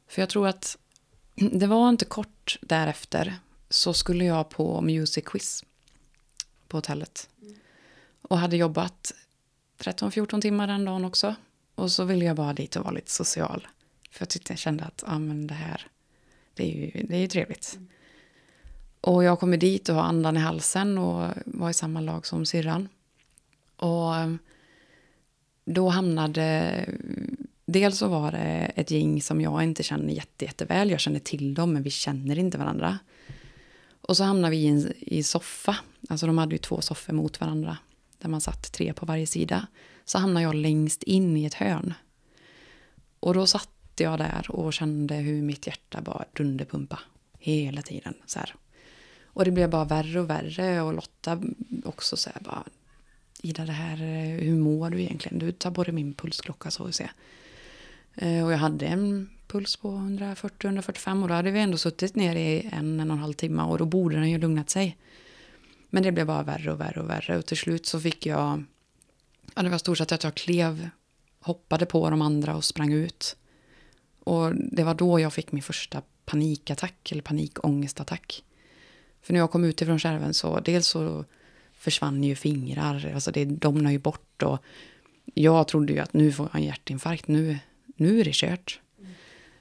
För 0.08 0.22
jag 0.22 0.28
tror 0.28 0.48
att 0.48 0.78
det 1.34 1.66
var 1.66 1.88
inte 1.88 2.04
kort 2.04 2.58
därefter 2.60 3.34
så 3.68 3.94
skulle 3.94 4.24
jag 4.24 4.48
på 4.48 4.80
music 4.80 5.24
quiz 5.24 5.64
på 6.68 6.76
hotellet. 6.76 7.28
Och 8.22 8.38
hade 8.38 8.56
jobbat 8.56 9.14
13-14 9.78 10.40
timmar 10.40 10.66
den 10.66 10.84
dagen 10.84 11.04
också. 11.04 11.34
Och 11.74 11.92
så 11.92 12.04
ville 12.04 12.24
jag 12.24 12.36
bara 12.36 12.52
dit 12.52 12.76
och 12.76 12.84
vara 12.84 12.94
lite 12.94 13.10
social. 13.10 13.66
För 14.10 14.22
jag 14.22 14.28
tyckte 14.28 14.52
jag 14.52 14.58
kände 14.58 14.84
att 14.84 15.04
ah, 15.06 15.18
men 15.18 15.46
det 15.46 15.54
här, 15.54 15.86
det 16.54 16.62
är 16.62 16.76
ju, 16.76 17.06
det 17.06 17.16
är 17.16 17.20
ju 17.20 17.28
trevligt. 17.28 17.78
Och 19.04 19.25
jag 19.25 19.40
kommer 19.40 19.56
dit 19.56 19.88
och 19.88 19.94
har 19.94 20.02
andan 20.02 20.37
i 20.37 20.40
halsen 20.40 20.99
och 20.99 21.30
var 21.46 21.70
i 21.70 21.75
samma 21.75 22.00
lag 22.00 22.26
som 22.26 22.46
syrran. 22.46 22.88
Och 23.76 24.16
eh, 24.16 24.34
då 25.64 25.88
hamnade... 25.88 26.88
Dels 27.66 27.99
så 27.99 28.08
var 28.08 28.32
det 28.32 28.73
ett 28.76 28.90
gäng 28.90 29.23
som 29.23 29.40
jag 29.40 29.62
inte 29.62 29.82
känner 29.82 30.14
jätte, 30.14 30.44
jätteväl. 30.44 30.90
Jag 30.90 31.00
känner 31.00 31.18
till 31.18 31.54
dem, 31.54 31.73
men 31.73 31.82
vi 31.82 31.90
känner 31.90 32.38
inte 32.38 32.58
varandra. 32.58 32.99
Och 34.00 34.16
så 34.16 34.25
hamnade 34.25 34.50
vi 34.50 34.56
i 34.56 34.66
en 34.66 34.92
i 35.00 35.23
soffa. 35.23 35.76
Alltså 36.08 36.26
de 36.26 36.38
hade 36.38 36.54
ju 36.54 36.58
två 36.58 36.80
soffor 36.80 37.12
mot 37.12 37.40
varandra. 37.40 37.78
Där 38.18 38.28
man 38.28 38.40
satt 38.40 38.73
tre 38.73 38.92
på 38.92 39.06
varje 39.06 39.26
sida. 39.26 39.66
Så 40.04 40.18
hamnade 40.18 40.44
jag 40.44 40.54
längst 40.54 41.02
in 41.02 41.37
i 41.37 41.44
ett 41.44 41.54
hörn. 41.54 41.94
Och 43.20 43.34
då 43.34 43.46
satt 43.46 43.70
jag 43.96 44.18
där 44.18 44.46
och 44.49 44.73
kände 44.73 45.14
hur 45.14 45.42
mitt 45.42 45.66
hjärta 45.66 46.00
bara 46.00 46.25
dunderpumpa. 46.32 46.99
Hela 47.38 47.82
tiden. 47.82 48.14
Så 48.26 48.38
här. 48.38 48.54
Och 49.34 49.44
det 49.44 49.50
blev 49.50 49.70
bara 49.70 49.84
värre 49.84 50.20
och 50.20 50.30
värre. 50.30 50.82
Och 50.82 50.94
Lotta 50.94 51.42
också 51.84 52.16
så 52.16 52.30
här 52.34 52.42
bara. 52.42 52.64
Ida, 53.42 53.64
det 53.64 53.72
här, 53.72 53.96
hur 54.40 54.56
mår 54.56 54.90
du 54.90 55.00
egentligen? 55.00 55.38
Du 55.38 55.52
tar 55.52 55.70
både 55.70 55.92
min 55.92 56.14
pulsklocka 56.14 56.70
så 56.70 56.84
och 56.84 56.94
se. 56.94 57.08
Eh, 58.14 58.44
och 58.44 58.52
jag 58.52 58.58
hade 58.58 58.86
en 58.86 59.30
puls 59.46 59.76
på 59.76 59.88
140-145 59.88 61.22
och 61.22 61.28
då 61.28 61.34
hade 61.34 61.50
vi 61.50 61.60
ändå 61.60 61.78
suttit 61.78 62.14
ner 62.14 62.36
i 62.36 62.70
en, 62.72 63.00
en 63.00 63.10
och 63.10 63.16
en 63.16 63.22
halv 63.22 63.32
timme 63.32 63.62
och 63.62 63.78
då 63.78 63.84
borde 63.84 64.16
den 64.16 64.30
ju 64.30 64.38
lugnat 64.38 64.70
sig. 64.70 64.96
Men 65.90 66.02
det 66.02 66.12
blev 66.12 66.26
bara 66.26 66.42
värre 66.42 66.72
och 66.72 66.80
värre 66.80 67.00
och 67.00 67.10
värre 67.10 67.38
och 67.38 67.46
till 67.46 67.56
slut 67.56 67.86
så 67.86 68.00
fick 68.00 68.26
jag, 68.26 68.64
ja 69.54 69.62
det 69.62 69.68
var 69.68 69.78
stort 69.78 69.98
sett 69.98 70.12
att 70.12 70.24
jag 70.24 70.34
klev, 70.34 70.88
hoppade 71.40 71.86
på 71.86 72.10
de 72.10 72.22
andra 72.22 72.56
och 72.56 72.64
sprang 72.64 72.92
ut. 72.92 73.36
Och 74.24 74.54
det 74.54 74.84
var 74.84 74.94
då 74.94 75.20
jag 75.20 75.32
fick 75.32 75.52
min 75.52 75.62
första 75.62 76.02
panikattack 76.24 77.12
eller 77.12 77.22
panikångestattack. 77.22 78.44
För 79.25 79.33
när 79.33 79.40
jag 79.40 79.50
kom 79.50 79.64
ut 79.64 79.83
ifrån 79.83 79.99
skärven 79.99 80.35
så 80.35 80.61
dels 80.61 80.88
så 80.88 81.25
försvann 81.73 82.25
ju 82.25 82.35
fingrar, 82.35 83.12
alltså 83.14 83.31
det 83.31 83.45
domnade 83.45 83.93
ju 83.93 83.99
bort 83.99 84.43
och 84.43 84.59
jag 85.35 85.69
trodde 85.69 85.93
ju 85.93 85.99
att 85.99 86.12
nu 86.12 86.33
får 86.33 86.49
jag 86.52 86.61
en 86.61 86.66
hjärtinfarkt, 86.66 87.28
nu, 87.28 87.59
nu 87.97 88.21
är 88.21 88.25
det 88.25 88.35
kört. 88.35 88.81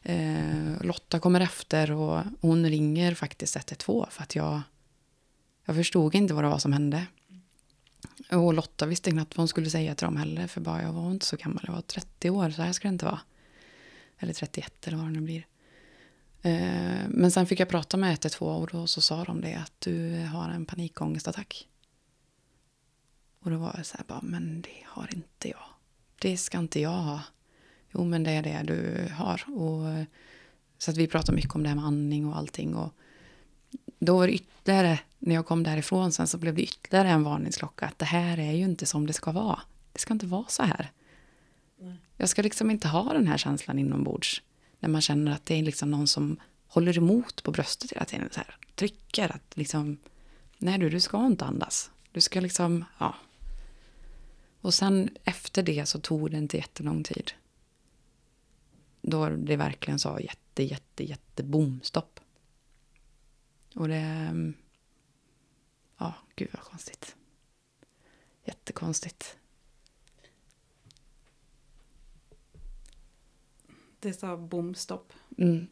Eh, 0.02 0.82
Lotta 0.82 1.20
kommer 1.20 1.42
efter 1.42 1.92
och 1.92 2.24
hon 2.42 2.70
ringer 2.70 3.14
faktiskt 3.14 3.56
112 3.56 4.06
för 4.10 4.24
att 4.24 4.36
jag, 4.36 4.62
jag 5.66 5.76
förstod 5.76 6.16
inte 6.16 6.34
vad 6.34 6.44
det 6.44 6.50
var 6.50 6.60
som 6.60 6.74
hände. 6.74 7.06
Och 8.32 8.54
Lotta 8.54 8.86
visste 8.86 9.12
knappt 9.12 9.38
vad 9.38 9.42
hon 9.42 9.48
skulle 9.48 9.70
säga 9.70 9.96
till 9.96 10.06
dem 10.06 10.18
heller 10.18 10.48
för 10.48 10.62
bara 10.62 10.82
jag 10.82 10.94
var 10.94 11.12
inte 11.12 11.26
så 11.26 11.36
gammal, 11.36 11.64
jag 11.68 11.74
var 11.74 11.82
30 11.82 12.30
år, 12.30 12.50
så 12.50 12.62
här 12.62 12.72
ska 12.72 12.88
det 12.88 12.94
inte 12.94 13.06
vara. 13.06 13.20
Eller 14.20 14.34
31 14.34 14.88
eller 14.88 14.98
vad 14.98 15.06
det 15.06 15.12
nu 15.12 15.22
blir. 15.22 15.46
Eh, 16.46 17.08
men 17.10 17.32
sen 17.32 17.46
fick 17.46 17.60
jag 17.60 17.70
prata 17.70 17.98
med 17.98 18.12
112 18.12 18.62
och 18.62 18.70
då 18.72 18.88
så 18.88 19.02
sa 19.02 19.24
de 19.24 19.42
det 19.42 19.54
att 19.54 19.74
du 19.80 20.26
har 20.26 20.50
en 20.50 20.66
panikångestattack. 20.66 21.68
Och 23.40 23.52
då 23.52 23.58
var 23.58 23.74
jag 23.78 23.86
så 23.86 23.98
här 23.98 24.06
bara, 24.08 24.22
men 24.22 24.62
det 24.62 24.84
har 24.86 25.10
inte 25.14 25.50
jag. 25.50 25.66
Det 26.20 26.38
ska 26.38 26.58
inte 26.58 26.80
jag 26.80 26.90
ha. 26.90 27.22
Jo, 27.92 28.04
men 28.04 28.24
det 28.24 28.32
är 28.32 28.44
det 28.44 28.64
du 28.64 29.10
har. 29.14 29.44
Och, 29.50 30.06
så 30.78 30.92
att 30.92 30.98
vi 30.98 31.08
pratade 31.08 31.36
mycket 31.36 31.56
om 31.56 31.64
det 31.64 31.70
här 31.70 31.76
med 31.76 31.86
andning 31.86 32.26
och 32.26 32.38
allting. 32.38 32.76
Och 32.76 32.94
då 34.00 34.18
var 34.18 34.28
det 34.28 34.34
ytterligare, 34.34 35.00
när 35.20 35.36
jag 35.36 35.46
kom 35.46 35.64
därifrån 35.64 36.12
sen 36.12 36.28
så 36.28 36.38
blev 36.38 36.56
det 36.56 36.64
ytterligare 36.64 37.10
en 37.10 37.24
varningsklocka. 37.24 37.86
Att 37.86 38.00
det 38.00 38.06
här 38.06 38.40
är 38.40 38.52
ju 38.52 38.64
inte 38.64 38.86
som 38.86 39.08
det 39.08 39.14
ska 39.14 39.32
vara. 39.32 39.60
Det 39.94 40.00
ska 40.00 40.14
inte 40.14 40.26
vara 40.26 40.46
så 40.48 40.64
här. 40.64 40.92
Jag 42.18 42.30
ska 42.30 42.42
liksom 42.42 42.72
inte 42.72 42.88
ha 42.88 43.14
den 43.14 43.28
här 43.28 43.38
känslan 43.38 43.80
inombords. 43.80 44.42
När 44.84 44.90
man 44.90 45.02
känner 45.02 45.32
att 45.32 45.46
det 45.46 45.56
är 45.56 45.64
liksom 45.64 45.92
någon 45.92 46.08
som 46.08 46.40
håller 46.68 46.98
emot 46.98 47.44
på 47.44 47.52
bröstet 47.52 47.92
hela 47.92 48.06
tiden. 48.06 48.30
Så 48.32 48.40
här, 48.40 48.56
trycker 48.76 49.36
att 49.36 49.58
liksom, 49.58 49.98
nej 50.58 50.78
du, 50.78 50.90
du 50.90 51.00
ska 51.00 51.26
inte 51.26 51.46
andas. 51.46 51.92
Du 52.12 52.22
ska 52.22 52.40
liksom, 52.40 52.86
ja. 53.00 53.16
Och 54.62 54.74
sen 54.74 55.10
efter 55.24 55.64
det 55.64 55.86
så 55.86 56.00
tog 56.00 56.32
det 56.32 56.38
inte 56.38 56.58
jättelång 56.58 57.04
tid. 57.04 57.32
Då 59.02 59.30
det 59.30 59.56
verkligen 59.56 60.00
sa 60.00 60.20
jätte, 60.20 60.64
jätte, 60.64 61.04
jätte 61.04 61.44
bomstopp. 61.44 62.20
Och 63.76 63.88
det... 63.88 63.96
Mm, 63.96 64.54
ja, 65.98 66.14
gud 66.36 66.50
vad 66.54 66.62
konstigt. 66.62 67.16
Jättekonstigt. 68.46 69.38
Det 74.04 74.14
sa 74.14 74.38
bomstopp. 74.38 75.14
Mm. 75.38 75.68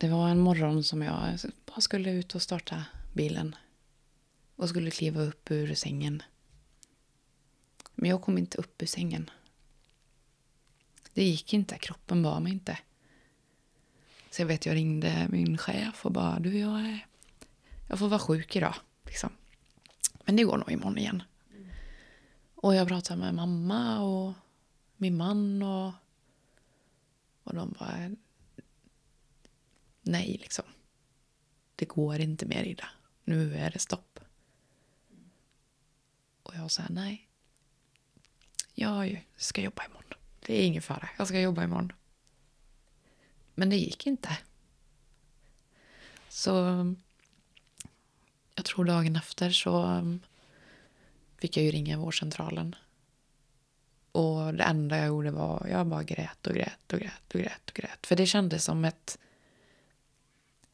Det 0.00 0.08
var 0.08 0.28
en 0.28 0.40
morgon 0.40 0.84
som 0.84 1.02
jag 1.02 1.38
bara 1.66 1.80
skulle 1.80 2.10
ut 2.10 2.34
och 2.34 2.42
starta 2.42 2.84
bilen. 3.14 3.56
Och 4.56 4.68
skulle 4.68 4.90
kliva 4.90 5.20
upp 5.22 5.50
ur 5.50 5.74
sängen. 5.74 6.22
Men 7.94 8.10
jag 8.10 8.22
kom 8.22 8.38
inte 8.38 8.58
upp 8.58 8.82
ur 8.82 8.86
sängen. 8.86 9.30
Det 11.14 11.24
gick 11.24 11.52
inte, 11.52 11.78
kroppen 11.78 12.22
var 12.22 12.40
mig 12.40 12.52
inte. 12.52 12.78
Så 14.36 14.42
jag 14.42 14.46
vet, 14.46 14.66
jag 14.66 14.74
ringde 14.74 15.28
min 15.30 15.58
chef 15.58 16.06
och 16.06 16.12
bara, 16.12 16.38
du 16.38 16.58
jag 16.58 16.80
är, 16.80 17.06
jag 17.88 17.98
får 17.98 18.08
vara 18.08 18.20
sjuk 18.20 18.56
idag. 18.56 18.74
Liksom. 19.04 19.30
Men 20.24 20.36
det 20.36 20.44
går 20.44 20.56
nog 20.56 20.72
imorgon 20.72 20.98
igen. 20.98 21.22
Och 22.54 22.74
jag 22.74 22.88
pratade 22.88 23.20
med 23.20 23.34
mamma 23.34 24.00
och 24.00 24.34
min 24.96 25.16
man 25.16 25.62
och, 25.62 25.92
och 27.42 27.54
de 27.54 27.74
bara, 27.78 28.10
nej 30.02 30.38
liksom. 30.42 30.64
Det 31.76 31.84
går 31.84 32.20
inte 32.20 32.46
mer 32.46 32.64
Ida. 32.64 32.88
Nu 33.24 33.54
är 33.54 33.70
det 33.70 33.78
stopp. 33.78 34.20
Och 36.42 36.54
jag 36.56 36.70
sa 36.70 36.82
nej. 36.90 37.28
Jag 38.74 39.26
ska 39.36 39.60
jobba 39.60 39.84
imorgon. 39.84 40.18
Det 40.40 40.62
är 40.62 40.66
ingen 40.66 40.82
fara. 40.82 41.08
Jag 41.18 41.28
ska 41.28 41.40
jobba 41.40 41.64
imorgon. 41.64 41.92
Men 43.58 43.70
det 43.70 43.76
gick 43.76 44.06
inte. 44.06 44.38
Så 46.28 46.50
jag 48.54 48.64
tror 48.64 48.84
dagen 48.84 49.16
efter 49.16 49.50
så 49.50 49.82
um, 49.82 50.20
fick 51.38 51.56
jag 51.56 51.64
ju 51.64 51.70
ringa 51.70 51.98
vårdcentralen. 51.98 52.74
Och 54.12 54.54
det 54.54 54.64
enda 54.64 54.96
jag 54.96 55.06
gjorde 55.06 55.30
var 55.30 55.66
jag 55.70 55.86
bara 55.86 56.02
grät 56.02 56.46
och 56.46 56.54
grät 56.54 56.92
och 56.92 56.98
grät 56.98 57.34
och 57.34 57.40
grät 57.40 57.70
och 57.70 57.74
grät. 57.74 58.06
För 58.06 58.16
det 58.16 58.26
kändes 58.26 58.64
som 58.64 58.84
ett 58.84 59.18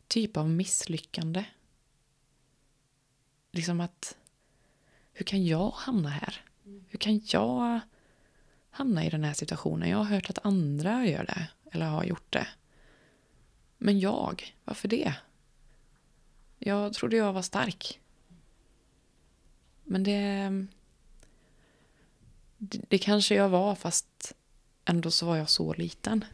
typ 0.09 0.37
av 0.37 0.51
misslyckande. 0.51 1.45
Liksom 3.53 3.81
att 3.81 4.17
hur 5.13 5.25
kan 5.25 5.47
jag 5.47 5.71
hamna 5.71 6.09
här? 6.09 6.45
Hur 6.89 6.99
kan 6.99 7.21
jag 7.25 7.81
hamna 8.71 9.05
i 9.05 9.11
den 9.11 9.25
här 9.25 9.35
situationen? 9.35 9.89
Jag 9.89 9.99
har 9.99 10.05
hört 10.05 10.31
att 10.31 10.47
andra 10.47 11.07
gör 11.07 11.25
det 11.25 11.49
eller 11.73 11.87
har 11.87 12.05
gjort 12.05 12.33
det. 12.33 12.49
Men 13.85 14.01
jag, 14.01 14.55
varför 14.65 14.89
det? 14.89 15.15
Jag 16.59 16.93
trodde 16.95 17.17
jag 17.17 17.33
var 17.33 17.43
stark. 17.43 18.01
Men 19.85 20.03
det, 20.03 20.67
det, 22.59 22.99
kanske 22.99 23.35
jag 23.35 23.49
var 23.49 23.75
fast 23.75 24.33
ändå 24.85 25.11
så 25.11 25.27
var 25.27 25.37
jag 25.37 25.51
så 25.51 25.73
liten. 25.75 26.25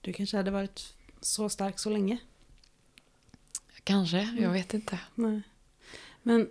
Du 0.00 0.12
kanske 0.12 0.36
hade 0.36 0.50
varit 0.50 0.94
så 1.20 1.48
stark 1.48 1.78
så 1.78 1.90
länge. 1.90 2.18
Kanske, 3.84 4.20
jag 4.40 4.52
vet 4.52 4.74
inte. 4.74 4.98
Nej. 5.14 5.42
Men 6.22 6.50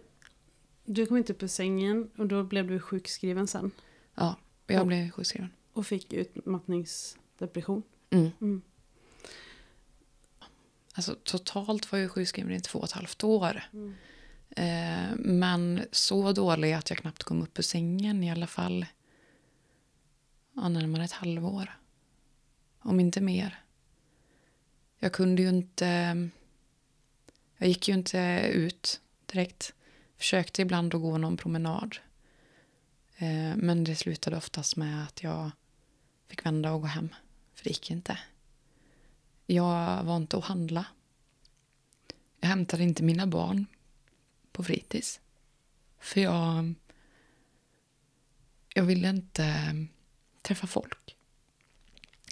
du 0.85 1.05
kom 1.05 1.17
inte 1.17 1.33
upp 1.33 1.43
ur 1.43 1.47
sängen 1.47 2.09
och 2.17 2.27
då 2.27 2.43
blev 2.43 2.67
du 2.67 2.79
sjukskriven 2.79 3.47
sen. 3.47 3.71
Ja, 4.15 4.35
jag 4.67 4.81
Och- 4.81 4.87
blev 4.87 5.11
sjukskriven. 5.11 5.49
Och 5.73 5.87
fick 5.87 6.13
utmattningsdepression. 6.13 7.83
Mm. 8.15 8.31
Mm. 8.41 8.61
Alltså 10.93 11.15
totalt 11.23 11.91
var 11.91 11.99
jag 11.99 12.11
sjukskriven 12.11 12.51
i 12.51 12.61
två 12.61 12.79
och 12.79 12.85
ett 12.85 12.91
halvt 12.91 13.23
år. 13.23 13.63
Mm. 13.73 13.95
Eh, 14.49 15.15
men 15.15 15.81
så 15.91 16.31
dålig 16.31 16.73
att 16.73 16.89
jag 16.89 16.99
knappt 16.99 17.23
kom 17.23 17.41
upp 17.41 17.59
ur 17.59 17.63
sängen 17.63 18.23
i 18.23 18.31
alla 18.31 18.47
fall. 18.47 18.85
Ja, 20.53 20.69
närmare 20.69 21.03
ett 21.03 21.11
halvår. 21.11 21.79
Om 22.79 22.99
inte 22.99 23.21
mer. 23.21 23.63
Jag 24.99 25.13
kunde 25.13 25.41
ju 25.41 25.49
inte... 25.49 26.29
Jag 27.57 27.67
gick 27.69 27.87
ju 27.87 27.93
inte 27.93 28.49
ut 28.53 29.01
direkt. 29.25 29.73
Försökte 30.17 30.61
ibland 30.61 30.95
att 30.95 31.01
gå 31.01 31.17
någon 31.17 31.37
promenad. 31.37 31.97
Eh, 33.17 33.55
men 33.55 33.83
det 33.83 33.95
slutade 33.95 34.37
oftast 34.37 34.75
med 34.75 35.03
att 35.03 35.23
jag 35.23 35.51
fick 36.27 36.45
vända 36.45 36.71
och 36.71 36.81
gå 36.81 36.87
hem. 36.87 37.09
För 37.65 37.69
det 37.69 37.73
gick 37.73 37.91
inte. 37.91 38.19
Jag 39.45 40.03
var 40.03 40.17
inte 40.17 40.37
att 40.37 40.43
handla. 40.43 40.85
Jag 42.39 42.47
hämtade 42.47 42.83
inte 42.83 43.03
mina 43.03 43.27
barn 43.27 43.65
på 44.51 44.63
fritids. 44.63 45.19
För 45.99 46.21
jag... 46.21 46.73
Jag 48.73 48.83
ville 48.83 49.09
inte 49.09 49.75
träffa 50.41 50.67
folk. 50.67 51.17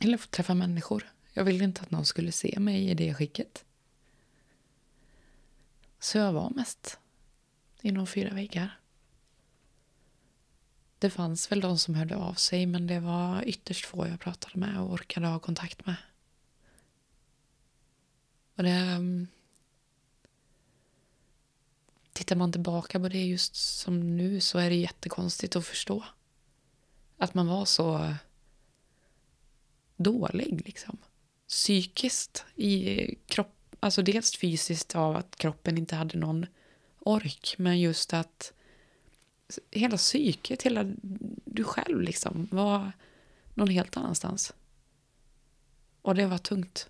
Eller 0.01 0.17
få 0.17 0.27
träffa 0.27 0.53
människor. 0.53 1.11
Jag 1.33 1.43
ville 1.43 1.63
inte 1.63 1.81
att 1.81 1.91
någon 1.91 2.05
skulle 2.05 2.31
se 2.31 2.59
mig 2.59 2.89
i 2.89 2.93
det 2.93 3.13
skicket. 3.13 3.65
Så 5.99 6.17
jag 6.17 6.33
var 6.33 6.49
mest 6.49 6.99
inom 7.81 8.07
fyra 8.07 8.33
väggar. 8.33 8.79
Det 11.03 11.09
fanns 11.09 11.51
väl 11.51 11.61
de 11.61 11.79
som 11.79 11.95
hörde 11.95 12.15
av 12.15 12.33
sig 12.33 12.65
men 12.65 12.87
det 12.87 12.99
var 12.99 13.43
ytterst 13.43 13.85
få 13.85 14.07
jag 14.07 14.19
pratade 14.19 14.59
med 14.59 14.79
och 14.81 14.91
orkade 14.91 15.27
ha 15.27 15.39
kontakt 15.39 15.85
med. 15.85 15.95
Och 18.55 18.63
det... 18.63 18.69
Ehm, 18.69 19.27
tittar 22.13 22.35
man 22.35 22.51
tillbaka 22.51 22.99
på 22.99 23.09
det 23.09 23.25
just 23.25 23.55
som 23.55 24.17
nu 24.17 24.39
så 24.41 24.59
är 24.59 24.69
det 24.69 24.75
jättekonstigt 24.75 25.55
att 25.55 25.65
förstå. 25.65 26.03
Att 27.17 27.33
man 27.33 27.47
var 27.47 27.65
så 27.65 28.15
dålig 29.97 30.61
liksom. 30.65 30.97
Psykiskt 31.47 32.45
i 32.55 33.05
kropp, 33.25 33.75
alltså 33.79 34.01
dels 34.01 34.37
fysiskt 34.37 34.95
av 34.95 35.15
att 35.15 35.35
kroppen 35.35 35.77
inte 35.77 35.95
hade 35.95 36.17
någon 36.17 36.45
ork, 36.99 37.55
men 37.57 37.79
just 37.79 38.13
att 38.13 38.53
hela 39.71 39.97
psyket, 39.97 40.61
hela 40.61 40.93
du 41.45 41.63
själv 41.63 42.01
liksom 42.01 42.47
var 42.51 42.91
någon 43.53 43.67
helt 43.67 43.97
annanstans. 43.97 44.53
Och 46.01 46.15
det 46.15 46.25
var 46.25 46.37
tungt. 46.37 46.89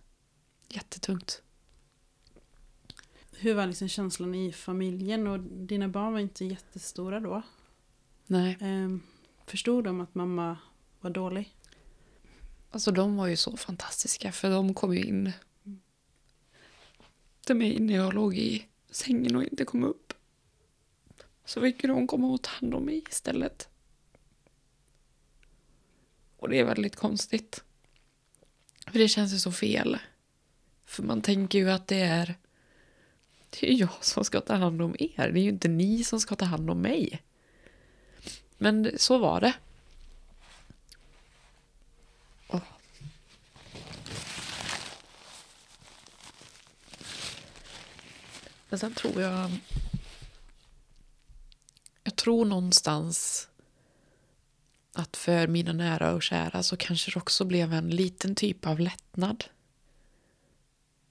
Jättetungt. 0.69 1.41
Hur 3.31 3.53
var 3.53 3.67
liksom 3.67 3.87
känslan 3.87 4.35
i 4.35 4.51
familjen? 4.51 5.27
Och 5.27 5.39
dina 5.39 5.87
barn 5.87 6.13
var 6.13 6.19
inte 6.19 6.45
jättestora 6.45 7.19
då. 7.19 7.41
Nej. 8.27 8.57
Ehm, 8.61 9.01
förstod 9.45 9.83
de 9.83 10.01
att 10.01 10.15
mamma 10.15 10.57
var 11.01 11.09
dålig? 11.09 11.55
Alltså 12.71 12.91
de 12.91 13.15
var 13.15 13.27
ju 13.27 13.35
så 13.35 13.57
fantastiska 13.57 14.31
för 14.31 14.49
de 14.49 14.73
kom 14.73 14.93
ju 14.93 15.03
in 15.03 15.31
till 17.45 17.55
mig 17.55 17.79
när 17.79 17.93
jag 17.93 18.13
låg 18.13 18.37
i 18.37 18.65
sängen 18.89 19.35
och 19.35 19.43
inte 19.43 19.65
kom 19.65 19.83
upp. 19.83 20.02
Så 21.45 21.61
fick 21.61 21.83
hon 21.83 22.07
komma 22.07 22.27
och 22.27 22.41
ta 22.41 22.49
hand 22.49 22.73
om 22.73 22.85
mig 22.85 23.03
istället. 23.09 23.69
Och 26.37 26.49
det 26.49 26.59
är 26.59 26.65
väldigt 26.65 26.95
konstigt. 26.95 27.63
För 28.87 28.99
det 28.99 29.07
känns 29.07 29.33
ju 29.33 29.37
så 29.37 29.51
fel. 29.51 29.97
För 30.85 31.03
man 31.03 31.21
tänker 31.21 31.59
ju 31.59 31.71
att 31.71 31.87
det 31.87 32.01
är 32.01 32.35
det 33.49 33.67
är 33.67 33.71
ju 33.71 33.77
jag 33.77 33.89
som 34.01 34.25
ska 34.25 34.41
ta 34.41 34.55
hand 34.55 34.81
om 34.81 34.95
er. 34.99 35.31
Det 35.31 35.39
är 35.39 35.43
ju 35.43 35.49
inte 35.49 35.67
ni 35.67 36.03
som 36.03 36.19
ska 36.19 36.35
ta 36.35 36.45
hand 36.45 36.69
om 36.69 36.81
mig. 36.81 37.21
Men 38.57 38.91
så 38.97 39.17
var 39.17 39.41
det. 39.41 39.53
Oh. 42.47 42.61
Men 48.69 48.79
sen 48.79 48.93
tror 48.93 49.21
jag... 49.21 49.51
Jag 52.23 52.25
tror 52.25 52.45
någonstans 52.45 53.47
att 54.93 55.17
för 55.17 55.47
mina 55.47 55.73
nära 55.73 56.13
och 56.13 56.23
kära 56.23 56.63
så 56.63 56.77
kanske 56.77 57.11
det 57.11 57.19
också 57.19 57.45
blev 57.45 57.73
en 57.73 57.89
liten 57.89 58.35
typ 58.35 58.67
av 58.67 58.79
lättnad. 58.79 59.45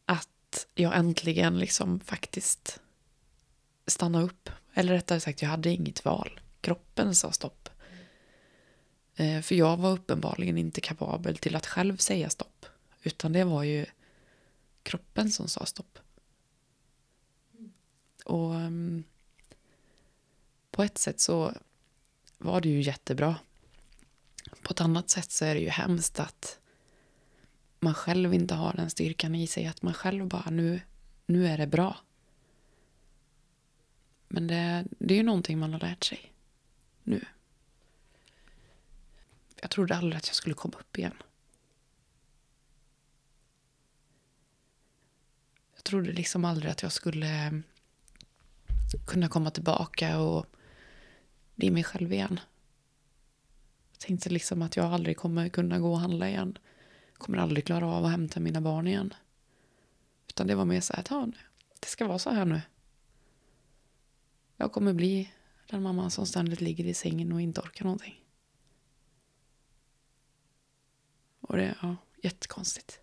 Att 0.05 0.66
jag 0.75 0.96
äntligen 0.96 1.59
liksom 1.59 2.01
faktiskt 2.01 2.81
stannade 3.87 4.25
upp. 4.25 4.51
Eller 4.75 4.92
rättare 4.92 5.20
sagt, 5.20 5.42
jag 5.42 5.48
hade 5.48 5.70
inget 5.70 6.05
val. 6.05 6.40
Kroppen 6.61 7.14
sa 7.14 7.33
stopp. 7.33 7.68
Eh, 9.16 9.40
för 9.40 9.55
jag 9.55 9.77
var 9.77 9.92
uppenbarligen 9.92 10.59
inte 10.59 10.81
kapabel 10.81 11.37
till 11.37 11.57
att 11.57 11.66
själv 11.66 11.96
säga 11.96 12.31
stopp. 12.31 12.66
Utan 13.03 13.33
det 13.33 13.44
var 13.44 13.62
ju 13.62 13.87
kroppen 14.83 15.31
som 15.31 15.48
sa 15.48 15.66
stopp. 15.66 15.98
Och 18.25 18.55
ehm, 18.55 19.05
på 20.72 20.82
ett 20.82 20.98
sätt 20.98 21.20
så 21.20 21.54
var 22.38 22.61
det 22.61 22.68
ju 22.68 22.80
jättebra. 22.80 23.37
På 24.62 24.70
ett 24.70 24.80
annat 24.80 25.11
sätt 25.11 25.30
så 25.30 25.44
är 25.44 25.54
det 25.54 25.61
ju 25.61 25.68
hemskt 25.68 26.20
att 26.20 26.58
man 27.80 27.94
själv 27.94 28.35
inte 28.35 28.54
har 28.54 28.72
den 28.72 28.90
styrkan 28.90 29.35
i 29.35 29.46
sig. 29.46 29.66
Att 29.66 29.82
man 29.82 29.94
själv 29.94 30.26
bara, 30.26 30.50
nu, 30.50 30.80
nu 31.26 31.46
är 31.46 31.58
det 31.58 31.66
bra. 31.66 31.96
Men 34.28 34.46
det, 34.46 34.85
det 34.98 35.14
är 35.14 35.18
ju 35.18 35.22
någonting 35.22 35.58
man 35.58 35.72
har 35.72 35.80
lärt 35.80 36.04
sig 36.04 36.32
nu. 37.02 37.24
Jag 39.61 39.70
trodde 39.70 39.96
aldrig 39.96 40.16
att 40.16 40.26
jag 40.26 40.37
skulle 40.37 40.54
komma 40.54 40.78
upp 40.78 40.98
igen. 40.98 41.22
Jag 45.74 45.85
trodde 45.85 46.12
liksom 46.12 46.44
aldrig 46.44 46.70
att 46.72 46.82
jag 46.82 46.92
skulle 46.92 47.62
kunna 49.06 49.28
komma 49.28 49.50
tillbaka 49.50 50.18
och 50.18 50.46
bli 51.54 51.70
mig 51.70 51.84
själv 51.84 52.12
igen. 52.12 52.40
Jag 53.92 53.98
tänkte 53.98 54.30
liksom 54.30 54.62
att 54.62 54.76
jag 54.76 54.86
aldrig 54.92 55.16
kommer 55.16 55.48
kunna 55.48 55.78
gå 55.78 55.92
och 55.92 56.00
handla 56.00 56.28
igen. 56.28 56.58
Kommer 57.14 57.38
aldrig 57.38 57.66
klara 57.66 57.86
av 57.86 58.04
att 58.04 58.10
hämta 58.10 58.40
mina 58.40 58.60
barn 58.60 58.86
igen. 58.86 59.14
Utan 60.28 60.46
det 60.46 60.54
var 60.54 60.64
mer 60.64 60.80
så 60.80 60.92
här, 60.92 61.02
ta 61.02 61.26
nu. 61.26 61.38
Det 61.80 61.86
ska 61.86 62.06
vara 62.06 62.18
så 62.18 62.30
här 62.30 62.44
nu. 62.44 62.60
Jag 64.56 64.72
kommer 64.72 64.92
bli 64.92 65.32
den 65.70 65.82
mamman 65.82 66.10
som 66.10 66.26
ständigt 66.26 66.60
ligger 66.60 66.84
i 66.84 66.94
sängen 66.94 67.32
och 67.32 67.40
inte 67.40 67.60
orkar 67.60 67.84
någonting. 67.84 68.24
Och 71.40 71.56
det 71.56 71.64
är 71.64 71.78
ja, 71.82 71.96
jättekonstigt. 72.22 73.01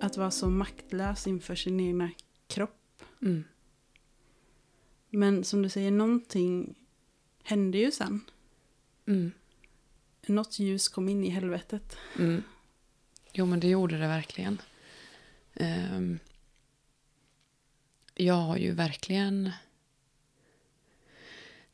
Att 0.00 0.16
vara 0.16 0.30
så 0.30 0.50
maktlös 0.50 1.26
inför 1.26 1.54
sin 1.54 1.80
egna 1.80 2.10
kropp. 2.46 3.02
Mm. 3.22 3.44
Men 5.10 5.44
som 5.44 5.62
du 5.62 5.68
säger, 5.68 5.90
någonting 5.90 6.74
hände 7.42 7.78
ju 7.78 7.90
sen. 7.90 8.20
Mm. 9.06 9.32
Något 10.26 10.58
ljus 10.58 10.88
kom 10.88 11.08
in 11.08 11.24
i 11.24 11.28
helvetet. 11.28 11.96
Mm. 12.18 12.42
Jo, 13.32 13.46
men 13.46 13.60
det 13.60 13.68
gjorde 13.68 13.98
det 13.98 14.08
verkligen. 14.08 14.62
Ehm, 15.54 16.18
jag 18.14 18.34
har 18.34 18.56
ju 18.56 18.72
verkligen... 18.72 19.50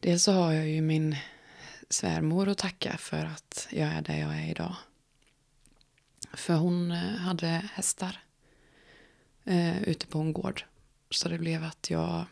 Dels 0.01 0.25
så 0.25 0.33
har 0.33 0.53
jag 0.53 0.69
ju 0.69 0.81
min 0.81 1.17
svärmor 1.89 2.49
att 2.49 2.59
tacka 2.59 2.97
för 2.97 3.25
att 3.25 3.69
jag 3.71 3.89
är 3.89 4.03
där 4.03 4.19
jag 4.19 4.37
är 4.37 4.51
idag. 4.51 4.77
För 6.37 6.55
hon 6.55 6.91
eh, 6.91 6.99
hade 6.99 7.47
hästar 7.47 8.19
eh, 9.45 9.83
ute 9.83 10.07
på 10.07 10.19
en 10.19 10.33
gård. 10.33 10.65
Så 11.11 11.29
det 11.29 11.39
blev 11.39 11.65
att 11.65 11.91
jag... 11.91 12.25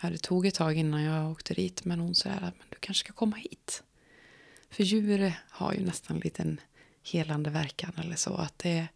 Ja, 0.00 0.10
det 0.10 0.18
tog 0.18 0.46
ett 0.46 0.54
tag 0.54 0.76
innan 0.76 1.02
jag 1.02 1.30
åkte 1.30 1.54
dit. 1.54 1.84
Men 1.84 2.00
hon 2.00 2.14
sa 2.14 2.30
att 2.30 2.54
du 2.70 2.76
kanske 2.80 3.04
ska 3.04 3.12
komma 3.12 3.36
hit. 3.36 3.82
För 4.70 4.84
djur 4.84 5.32
har 5.50 5.72
ju 5.72 5.84
nästan 5.84 6.16
en 6.16 6.20
liten 6.20 6.60
helande 7.02 7.50
verkan 7.50 7.92
eller 7.96 8.16
så. 8.16 8.34
Att 8.34 8.58
det, 8.58 8.88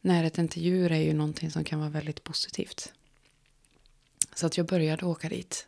närheten 0.00 0.48
till 0.48 0.62
djur 0.62 0.92
är 0.92 1.00
ju 1.02 1.12
någonting 1.12 1.50
som 1.50 1.64
kan 1.64 1.78
vara 1.78 1.90
väldigt 1.90 2.24
positivt. 2.24 2.92
Så 4.34 4.46
att 4.46 4.56
jag 4.56 4.66
började 4.66 5.06
åka 5.06 5.28
dit. 5.28 5.66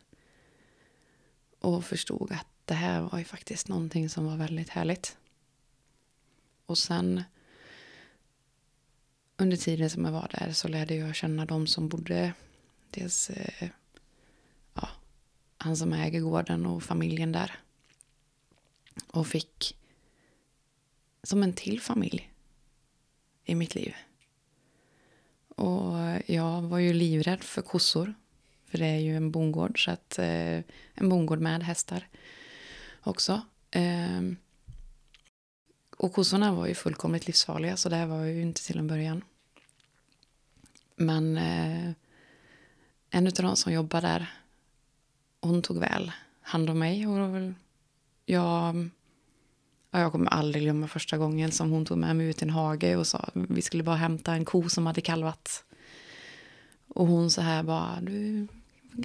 Och 1.59 1.85
förstod 1.85 2.31
att 2.31 2.47
det 2.65 2.73
här 2.73 3.01
var 3.01 3.19
ju 3.19 3.25
faktiskt 3.25 3.67
någonting 3.67 4.09
som 4.09 4.25
var 4.25 4.37
väldigt 4.37 4.69
härligt. 4.69 5.17
Och 6.71 6.77
sen 6.77 7.23
under 9.37 9.57
tiden 9.57 9.89
som 9.89 10.05
jag 10.05 10.11
var 10.11 10.29
där 10.39 10.51
så 10.51 10.67
lärde 10.67 10.95
jag 10.95 11.15
känna 11.15 11.45
de 11.45 11.67
som 11.67 11.89
bodde, 11.89 12.33
dels 12.89 13.29
eh, 13.29 13.69
ja, 14.73 14.89
han 15.57 15.77
som 15.77 15.93
äger 15.93 16.19
gården 16.21 16.65
och 16.65 16.83
familjen 16.83 17.31
där. 17.31 17.59
Och 19.07 19.27
fick 19.27 19.77
som 21.23 21.43
en 21.43 21.53
till 21.53 21.81
familj 21.81 22.31
i 23.45 23.55
mitt 23.55 23.75
liv. 23.75 23.95
Och 25.47 25.93
jag 26.25 26.61
var 26.61 26.79
ju 26.79 26.93
livrädd 26.93 27.43
för 27.43 27.61
kossor. 27.61 28.13
För 28.65 28.77
det 28.77 28.85
är 28.85 28.99
ju 28.99 29.15
en 29.15 29.31
bondgård, 29.31 29.85
så 29.85 29.91
att, 29.91 30.19
eh, 30.19 30.59
en 30.93 31.09
bondgård 31.09 31.39
med 31.39 31.63
hästar 31.63 32.07
också. 33.01 33.41
Eh, 33.71 34.21
och 36.01 36.13
kossorna 36.13 36.51
var 36.51 36.67
ju 36.67 36.75
fullkomligt 36.75 37.27
livsfarliga, 37.27 37.77
så 37.77 37.89
det 37.89 38.05
var 38.05 38.17
jag 38.17 38.35
ju 38.35 38.41
inte 38.41 38.65
till 38.65 38.77
en 38.77 38.87
början. 38.87 39.23
Men 40.95 41.37
eh, 41.37 41.91
en 43.09 43.27
av 43.27 43.33
de 43.33 43.55
som 43.55 43.73
jobbade 43.73 44.07
där, 44.07 44.33
hon 45.41 45.61
tog 45.61 45.79
väl 45.79 46.11
hand 46.41 46.69
om 46.69 46.79
mig. 46.79 47.07
Och 47.07 47.53
jag, 48.25 48.89
ja, 49.91 49.99
jag 49.99 50.11
kommer 50.11 50.31
aldrig 50.31 50.63
glömma 50.63 50.87
första 50.87 51.17
gången 51.17 51.51
som 51.51 51.71
hon 51.71 51.85
tog 51.85 51.97
med 51.97 52.15
mig 52.15 52.27
ut 52.27 52.41
i 52.41 52.45
en 52.45 52.49
hage 52.49 52.95
och 52.95 53.07
sa 53.07 53.29
vi 53.33 53.61
skulle 53.61 53.83
bara 53.83 53.95
hämta 53.95 54.33
en 54.33 54.45
ko 54.45 54.69
som 54.69 54.85
hade 54.85 55.01
kalvat. 55.01 55.63
Och 56.87 57.07
hon 57.07 57.31
så 57.31 57.41
här 57.41 57.63
bara, 57.63 58.01
du 58.01 58.47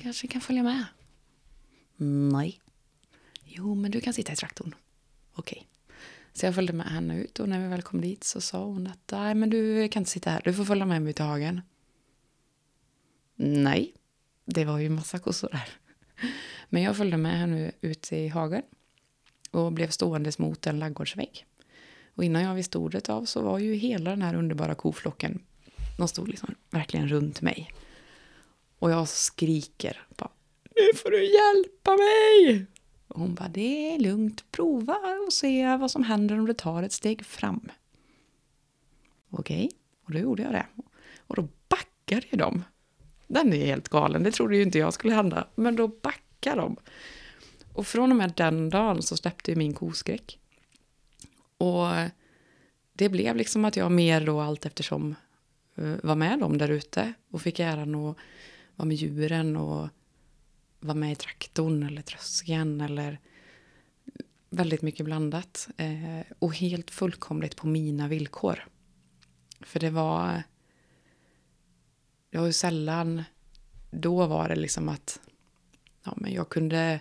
kanske 0.02 0.26
kan 0.26 0.40
följa 0.40 0.62
med. 0.62 0.84
Nej. 2.32 2.60
Jo, 3.44 3.74
men 3.74 3.90
du 3.90 4.00
kan 4.00 4.12
sitta 4.12 4.32
i 4.32 4.36
traktorn. 4.36 4.74
Okej. 5.34 5.66
Så 6.36 6.46
jag 6.46 6.54
följde 6.54 6.72
med 6.72 6.86
henne 6.86 7.20
ut 7.20 7.40
och 7.40 7.48
när 7.48 7.60
vi 7.60 7.68
väl 7.68 7.82
kom 7.82 8.00
dit 8.00 8.24
så 8.24 8.40
sa 8.40 8.64
hon 8.64 8.86
att 8.86 9.12
nej, 9.12 9.34
men 9.34 9.50
du 9.50 9.88
kan 9.88 10.00
inte 10.00 10.10
sitta 10.10 10.30
här, 10.30 10.40
du 10.44 10.52
får 10.52 10.64
följa 10.64 10.86
med 10.86 11.02
mig 11.02 11.10
ut 11.10 11.20
i 11.20 11.22
hagen. 11.22 11.60
Nej, 13.36 13.94
det 14.44 14.64
var 14.64 14.78
ju 14.78 14.88
massa 14.88 15.18
kossor 15.18 15.48
där. 15.52 15.68
Men 16.68 16.82
jag 16.82 16.96
följde 16.96 17.16
med 17.16 17.38
henne 17.38 17.72
ut 17.80 18.12
i 18.12 18.28
hagen 18.28 18.62
och 19.50 19.72
blev 19.72 19.88
ståendes 19.88 20.38
mot 20.38 20.66
en 20.66 20.78
laggårdsvägg. 20.78 21.46
Och 22.14 22.24
innan 22.24 22.42
jag 22.42 22.54
visste 22.54 22.78
ordet 22.78 23.08
av 23.08 23.24
så 23.24 23.42
var 23.42 23.58
ju 23.58 23.74
hela 23.74 24.10
den 24.10 24.22
här 24.22 24.34
underbara 24.34 24.74
koflocken, 24.74 25.42
de 25.98 26.08
stod 26.08 26.28
liksom 26.28 26.54
verkligen 26.70 27.08
runt 27.08 27.40
mig. 27.40 27.72
Och 28.78 28.90
jag 28.90 29.08
skriker 29.08 30.06
bara, 30.16 30.30
nu 30.64 30.98
får 30.98 31.10
du 31.10 31.24
hjälpa 31.24 31.90
mig! 31.96 32.66
Och 33.16 33.22
hon 33.22 33.34
bara, 33.34 33.48
det 33.48 33.94
är 33.94 33.98
lugnt, 33.98 34.52
prova 34.52 34.96
och 35.26 35.32
se 35.32 35.76
vad 35.76 35.90
som 35.90 36.02
händer 36.02 36.38
om 36.38 36.46
du 36.46 36.54
tar 36.54 36.82
ett 36.82 36.92
steg 36.92 37.26
fram. 37.26 37.68
Okej, 39.30 39.70
och 40.04 40.12
då 40.12 40.18
gjorde 40.18 40.42
jag 40.42 40.52
det. 40.52 40.66
Och 41.18 41.36
då 41.36 41.48
backade 41.68 42.26
ju 42.30 42.38
de 42.38 42.64
den 43.26 43.52
är 43.52 43.66
helt 43.66 43.88
galen, 43.88 44.22
det 44.22 44.30
trodde 44.30 44.56
ju 44.56 44.62
inte 44.62 44.78
jag 44.78 44.94
skulle 44.94 45.14
hända. 45.14 45.48
Men 45.54 45.76
då 45.76 45.88
backade 45.88 46.60
de. 46.60 46.76
Och 47.72 47.86
från 47.86 48.10
och 48.10 48.16
med 48.16 48.32
den 48.36 48.70
dagen 48.70 49.02
så 49.02 49.16
släppte 49.16 49.50
ju 49.50 49.56
min 49.56 49.74
koskräck. 49.74 50.38
Och 51.58 51.86
det 52.92 53.08
blev 53.08 53.36
liksom 53.36 53.64
att 53.64 53.76
jag 53.76 53.92
mer 53.92 54.26
då 54.26 54.40
allt 54.40 54.66
eftersom 54.66 55.14
eh, 55.74 55.94
var 56.02 56.14
med 56.14 56.38
dem 56.38 56.58
där 56.58 56.68
ute 56.68 57.12
och 57.30 57.42
fick 57.42 57.60
äran 57.60 57.94
att 57.94 58.16
vara 58.76 58.86
med 58.86 58.96
djuren 58.96 59.56
och 59.56 59.88
vara 60.80 60.94
med 60.94 61.12
i 61.12 61.14
traktorn 61.14 61.82
eller 61.82 62.02
tröskeln 62.02 62.80
eller 62.80 63.20
väldigt 64.50 64.82
mycket 64.82 65.06
blandat. 65.06 65.68
Eh, 65.76 66.20
och 66.38 66.54
helt 66.54 66.90
fullkomligt 66.90 67.56
på 67.56 67.66
mina 67.66 68.08
villkor. 68.08 68.68
För 69.60 69.80
det 69.80 69.90
var 69.90 70.42
det 72.30 72.38
var 72.38 72.46
ju 72.46 72.52
sällan, 72.52 73.24
då 73.90 74.26
var 74.26 74.48
det 74.48 74.56
liksom 74.56 74.88
att 74.88 75.20
ja, 76.04 76.14
men 76.16 76.32
jag 76.32 76.48
kunde 76.48 77.00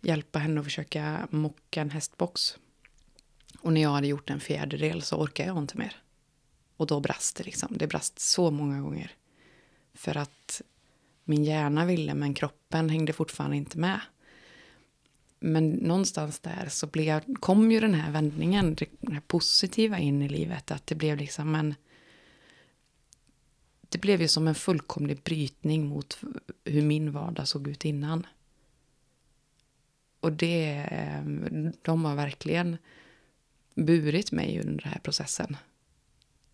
hjälpa 0.00 0.38
henne 0.38 0.60
att 0.60 0.66
försöka 0.66 1.28
mocka 1.30 1.80
en 1.80 1.90
hästbox. 1.90 2.58
Och 3.60 3.72
när 3.72 3.82
jag 3.82 3.90
hade 3.90 4.06
gjort 4.06 4.30
en 4.30 4.40
fjärdedel 4.40 5.02
så 5.02 5.16
orkade 5.16 5.48
jag 5.48 5.58
inte 5.58 5.78
mer. 5.78 6.02
Och 6.76 6.86
då 6.86 7.00
brast 7.00 7.36
det 7.36 7.44
liksom. 7.44 7.68
Det 7.78 7.86
brast 7.86 8.18
så 8.18 8.50
många 8.50 8.80
gånger. 8.80 9.10
För 9.94 10.16
att 10.16 10.62
min 11.28 11.44
hjärna 11.44 11.84
ville 11.84 12.14
men 12.14 12.34
kroppen 12.34 12.90
hängde 12.90 13.12
fortfarande 13.12 13.56
inte 13.56 13.78
med. 13.78 14.00
Men 15.40 15.70
någonstans 15.70 16.40
där 16.40 16.68
så 16.68 16.86
blev, 16.86 17.34
kom 17.34 17.72
ju 17.72 17.80
den 17.80 17.94
här 17.94 18.12
vändningen, 18.12 18.74
det 18.74 19.12
här 19.12 19.20
positiva 19.20 19.98
in 19.98 20.22
i 20.22 20.28
livet. 20.28 20.70
Att 20.70 20.86
det 20.86 20.94
blev 20.94 21.16
liksom 21.16 21.54
en 21.54 21.74
det 23.88 23.98
blev 23.98 24.20
ju 24.20 24.28
som 24.28 24.48
en 24.48 24.54
fullkomlig 24.54 25.22
brytning 25.22 25.86
mot 25.86 26.18
hur 26.64 26.82
min 26.82 27.12
vardag 27.12 27.48
såg 27.48 27.68
ut 27.68 27.84
innan. 27.84 28.26
Och 30.20 30.32
det, 30.32 30.88
de 31.82 32.04
har 32.04 32.14
verkligen 32.14 32.76
burit 33.74 34.32
mig 34.32 34.60
under 34.60 34.82
den 34.82 34.92
här 34.92 35.00
processen. 35.00 35.56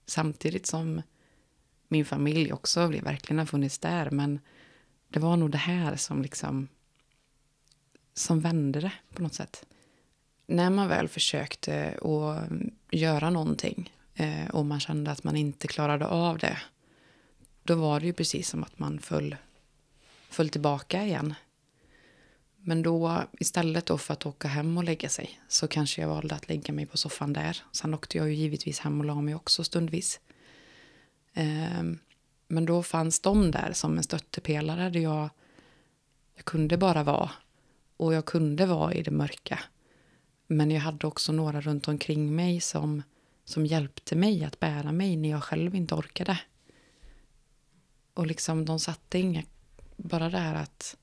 Samtidigt 0.07 0.67
som 0.67 1.03
min 1.89 2.05
familj 2.05 2.53
också 2.53 2.87
verkligen 2.87 3.39
har 3.39 3.47
funnits 3.47 3.79
där. 3.79 4.11
Men 4.11 4.41
det 5.13 5.21
var 5.21 5.37
nog 5.37 5.51
det 5.51 5.59
här 5.59 5.97
som 5.97 6.23
liksom 6.23 6.69
som 8.15 8.41
vände 8.41 8.81
det 8.81 8.93
på 9.15 9.23
något 9.23 9.35
sätt. 9.35 9.67
När 10.47 10.71
man 10.71 10.89
väl 10.89 11.09
försökte 11.09 11.99
att 12.03 12.51
göra 12.91 13.31
någonting 13.31 13.93
eh, 14.15 14.49
och 14.51 14.67
man 14.67 14.81
kände 14.81 15.11
att 15.11 15.25
man 15.25 15.37
inte 15.37 15.69
klarade 15.69 16.07
av 16.07 16.39
det 16.39 16.59
då 17.63 17.75
var 17.75 18.01
det 18.01 18.07
ju 18.07 18.13
precis 18.13 18.49
som 18.49 18.65
att 18.65 18.79
man 18.79 18.99
föll, 18.99 19.37
föll 20.31 20.49
tillbaka 20.49 21.05
igen. 21.05 21.35
Men 22.57 22.83
då 22.83 23.23
istället 23.41 23.87
då 23.87 23.99
för 23.99 24.13
att 24.13 24.27
åka 24.27 24.49
hem 24.49 24.79
och 24.79 24.85
lägga 24.85 25.09
sig 25.09 25.41
så 25.49 25.69
kanske 25.69 26.01
jag 26.01 26.09
valde 26.09 26.35
att 26.35 26.49
lägga 26.49 26.73
mig 26.73 26.87
på 26.87 26.97
soffan 26.97 27.33
där. 27.33 27.63
Sen 27.73 27.95
åkte 27.95 28.19
jag 28.19 28.29
ju 28.29 28.35
givetvis 28.35 28.79
hem 28.79 29.01
och 29.01 29.07
la 29.07 29.21
mig 29.21 29.35
också 29.35 29.65
stundvis. 29.65 30.21
Ehm, 31.35 31.99
men 32.53 32.67
då 32.67 32.83
fanns 32.83 33.21
de 33.21 33.51
där 33.51 33.73
som 33.73 33.97
en 33.97 34.03
stöttepelare 34.03 34.91
där 34.91 35.01
jag, 35.01 35.31
jag 36.35 36.45
kunde 36.45 36.77
bara 36.77 37.03
vara. 37.03 37.31
Och 37.97 38.15
jag 38.15 38.25
kunde 38.25 38.67
vara 38.67 38.95
i 38.95 39.03
det 39.03 39.11
mörka. 39.11 39.61
Men 40.47 40.71
jag 40.71 40.81
hade 40.81 41.07
också 41.07 41.33
några 41.33 41.61
runt 41.61 41.89
omkring 41.89 42.35
mig 42.37 42.61
som, 42.61 43.03
som 43.45 43.67
hjälpte 43.67 44.17
mig 44.17 44.45
att 44.45 44.61
bära 44.61 44.93
mig 44.93 45.17
när 45.17 45.29
jag 45.29 45.45
själv 45.45 45.75
inte 45.75 45.95
orkade. 45.95 46.41
Och 48.15 48.27
liksom 48.27 48.65
de 48.65 48.79
satte 48.79 49.19
inga, 49.19 49.43
bara 49.97 50.29
det 50.29 50.39
här 50.39 50.55
att 50.55 50.97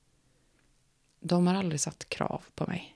de 1.19 1.47
har 1.47 1.55
aldrig 1.55 1.81
satt 1.81 2.09
krav 2.09 2.43
på 2.55 2.67
mig. 2.67 2.95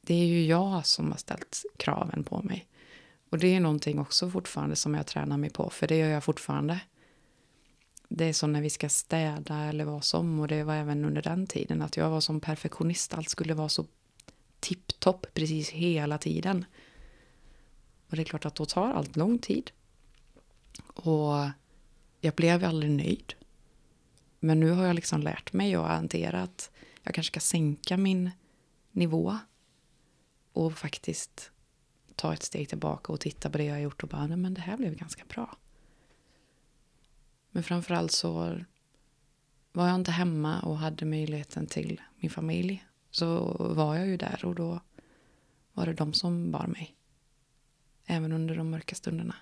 Det 0.00 0.14
är 0.14 0.26
ju 0.26 0.46
jag 0.46 0.86
som 0.86 1.10
har 1.10 1.18
ställt 1.18 1.64
kraven 1.76 2.24
på 2.24 2.42
mig. 2.42 2.66
Och 3.30 3.38
det 3.38 3.54
är 3.54 3.60
någonting 3.60 3.98
också 3.98 4.30
fortfarande 4.30 4.76
som 4.76 4.94
jag 4.94 5.06
tränar 5.06 5.36
mig 5.36 5.50
på, 5.50 5.70
för 5.70 5.86
det 5.86 5.96
gör 5.96 6.08
jag 6.08 6.24
fortfarande. 6.24 6.80
Det 8.08 8.24
är 8.24 8.32
som 8.32 8.52
när 8.52 8.60
vi 8.60 8.70
ska 8.70 8.88
städa 8.88 9.64
eller 9.64 9.84
vad 9.84 10.04
som, 10.04 10.40
och 10.40 10.48
det 10.48 10.64
var 10.64 10.74
även 10.74 11.04
under 11.04 11.22
den 11.22 11.46
tiden, 11.46 11.82
att 11.82 11.96
jag 11.96 12.10
var 12.10 12.20
som 12.20 12.40
perfektionist. 12.40 13.14
Allt 13.14 13.28
skulle 13.28 13.54
vara 13.54 13.68
så 13.68 13.86
tipptopp 14.60 15.26
precis 15.34 15.70
hela 15.70 16.18
tiden. 16.18 16.64
Och 18.08 18.16
det 18.16 18.22
är 18.22 18.24
klart 18.24 18.46
att 18.46 18.54
då 18.54 18.64
tar 18.64 18.92
allt 18.92 19.16
lång 19.16 19.38
tid. 19.38 19.70
Och 20.86 21.48
jag 22.20 22.34
blev 22.34 22.64
aldrig 22.64 22.92
nöjd. 22.92 23.34
Men 24.40 24.60
nu 24.60 24.70
har 24.70 24.86
jag 24.86 24.94
liksom 24.94 25.20
lärt 25.20 25.52
mig 25.52 25.74
att 25.74 25.86
hantera 25.86 26.42
att 26.42 26.70
jag 27.02 27.14
kanske 27.14 27.30
ska 27.30 27.40
sänka 27.40 27.96
min 27.96 28.30
nivå 28.92 29.38
och 30.52 30.78
faktiskt 30.78 31.50
ta 32.14 32.34
ett 32.34 32.42
steg 32.42 32.68
tillbaka 32.68 33.12
och 33.12 33.20
titta 33.20 33.50
på 33.50 33.58
det 33.58 33.64
jag 33.64 33.74
har 33.74 33.80
gjort 33.80 34.02
och 34.02 34.08
bara, 34.08 34.26
nej 34.26 34.36
men 34.36 34.54
det 34.54 34.60
här 34.60 34.76
blev 34.76 34.94
ganska 34.94 35.24
bra. 35.24 35.56
Men 37.56 37.62
framförallt 37.62 38.12
så 38.12 38.58
var 39.72 39.86
jag 39.86 39.94
inte 39.94 40.10
hemma 40.10 40.60
och 40.60 40.78
hade 40.78 41.04
möjligheten 41.04 41.66
till 41.66 42.00
min 42.16 42.30
familj 42.30 42.86
så 43.10 43.56
var 43.76 43.96
jag 43.96 44.06
ju 44.06 44.16
där 44.16 44.44
och 44.44 44.54
då 44.54 44.80
var 45.72 45.86
det 45.86 45.92
de 45.92 46.12
som 46.12 46.50
bar 46.50 46.66
mig. 46.66 46.94
Även 48.06 48.32
under 48.32 48.56
de 48.56 48.70
mörka 48.70 48.94
stunderna. 48.94 49.34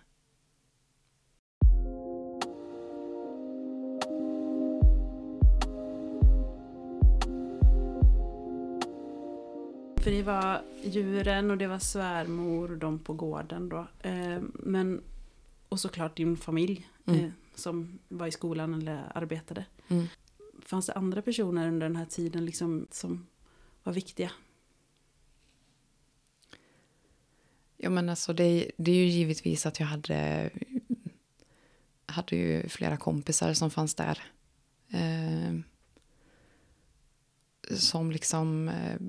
För 10.03 10.11
det 10.11 10.23
var 10.23 10.63
djuren 10.85 11.51
och 11.51 11.59
det 11.59 11.67
var 11.67 11.79
svärmor 11.79 12.71
och 12.71 12.79
de 12.79 12.99
på 12.99 13.13
gården 13.13 13.69
då. 13.69 13.87
Eh, 14.01 14.41
men, 14.53 15.03
och 15.69 15.81
såklart 15.81 16.17
din 16.17 16.37
familj 16.37 16.89
mm. 17.07 17.33
Som 17.55 17.99
var 18.09 18.27
i 18.27 18.33
skolan 18.33 18.75
eller 18.75 19.13
arbetade. 19.15 19.65
Mm. 19.89 20.07
Fanns 20.63 20.87
det 20.87 20.93
andra 20.93 21.23
personer 21.23 21.69
under 21.69 21.87
den 21.87 21.97
här 21.97 22.07
tiden 22.07 22.45
liksom 22.45 22.87
som 22.91 23.27
var 23.83 23.93
viktiga? 23.93 24.31
Ja, 27.77 27.91
men 27.91 28.09
alltså 28.09 28.33
det, 28.33 28.71
det 28.77 28.91
är 28.91 28.97
ju 28.97 29.07
givetvis 29.07 29.67
att 29.67 29.81
jag 29.81 29.87
hade, 29.87 30.51
hade 32.07 32.37
ju 32.37 32.69
flera 32.69 32.97
kompisar 32.97 33.55
som 33.55 33.71
fanns 33.71 33.95
där. 33.95 34.23
Eh, 34.89 35.55
som 37.71 38.11
liksom 38.11 38.69
eh, 38.69 39.01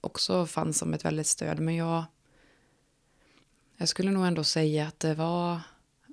också 0.00 0.46
fanns 0.46 0.78
som 0.78 0.94
ett 0.94 1.04
väldigt 1.04 1.26
stöd. 1.26 1.60
Men 1.60 1.76
jag, 1.76 2.04
jag 3.76 3.88
skulle 3.88 4.10
nog 4.10 4.26
ändå 4.26 4.44
säga 4.44 4.86
att 4.86 5.00
det 5.00 5.14
var 5.14 5.60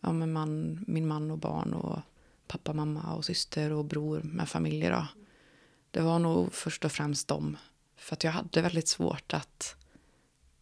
ja, 0.04 0.14
men 0.14 0.34
man, 0.34 0.80
min 0.88 1.08
man 1.08 1.32
och 1.32 1.38
barn 1.38 1.74
och 1.74 2.00
pappa, 2.48 2.74
mamma 2.74 3.14
och 3.14 3.26
syster 3.26 3.72
och 3.72 3.86
bror 3.86 4.22
med 4.24 4.50
familjer. 4.50 4.92
Då. 4.92 5.08
Det 5.92 6.02
var 6.02 6.20
nog 6.20 6.54
först 6.54 6.86
och 6.86 6.92
främst 6.92 7.28
dem. 7.28 7.58
För 7.96 8.16
att 8.16 8.24
jag 8.24 8.32
hade 8.32 8.62
väldigt 8.62 8.88
svårt 8.88 9.34
att 9.34 9.76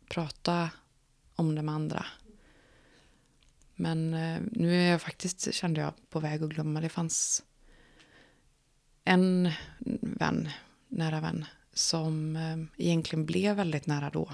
prata 0.09 0.69
om 1.35 1.55
det 1.55 1.61
med 1.61 1.75
andra. 1.75 2.05
Men 3.75 4.13
eh, 4.13 4.41
nu 4.51 4.75
är 4.75 4.91
jag 4.91 5.01
faktiskt, 5.01 5.53
kände 5.53 5.81
jag, 5.81 5.93
på 6.09 6.19
väg 6.19 6.43
att 6.43 6.49
glömma. 6.49 6.81
Det 6.81 6.89
fanns 6.89 7.43
en 9.03 9.51
vän, 10.01 10.49
nära 10.87 11.21
vän, 11.21 11.45
som 11.73 12.35
eh, 12.35 12.57
egentligen 12.77 13.25
blev 13.25 13.55
väldigt 13.55 13.85
nära 13.85 14.09
då. 14.09 14.31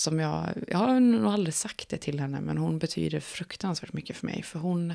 Som 0.00 0.18
jag, 0.18 0.48
jag 0.68 0.78
har 0.78 1.00
nog 1.00 1.32
aldrig 1.32 1.54
sagt 1.54 1.88
det 1.88 1.96
till 1.96 2.20
henne, 2.20 2.40
men 2.40 2.58
hon 2.58 2.78
betyder 2.78 3.20
fruktansvärt 3.20 3.92
mycket 3.92 4.16
för 4.16 4.26
mig. 4.26 4.42
För 4.42 4.58
hon, 4.58 4.94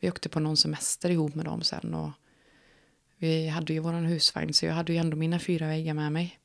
vi 0.00 0.10
åkte 0.10 0.28
på 0.28 0.40
någon 0.40 0.56
semester 0.56 1.10
ihop 1.10 1.34
med 1.34 1.44
dem 1.44 1.62
sen 1.62 1.94
och 1.94 2.10
vi 3.16 3.48
hade 3.48 3.72
ju 3.72 3.78
våran 3.78 4.04
husvagn 4.04 4.52
så 4.52 4.66
jag 4.66 4.74
hade 4.74 4.92
ju 4.92 4.98
ändå 4.98 5.16
mina 5.16 5.38
fyra 5.38 5.66
väggar 5.66 5.94
med 5.94 6.12
mig. 6.12 6.38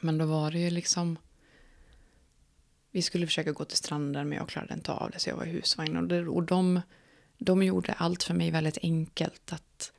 Men 0.00 0.18
då 0.18 0.26
var 0.26 0.50
det 0.50 0.58
ju 0.58 0.70
liksom 0.70 1.18
vi 2.90 3.02
skulle 3.02 3.26
försöka 3.26 3.52
gå 3.52 3.64
till 3.64 3.76
stranden 3.76 4.28
men 4.28 4.38
jag 4.38 4.48
klarade 4.48 4.74
inte 4.74 4.92
av 4.92 5.10
det 5.10 5.18
så 5.18 5.30
jag 5.30 5.36
var 5.36 5.46
i 5.46 5.50
husvagn. 5.50 5.96
Och, 5.96 6.04
det, 6.04 6.28
och 6.28 6.42
de, 6.42 6.80
de 7.38 7.62
gjorde 7.62 7.92
allt 7.92 8.22
för 8.22 8.34
mig 8.34 8.50
väldigt 8.50 8.78
enkelt. 8.82 9.52
att 9.52 9.92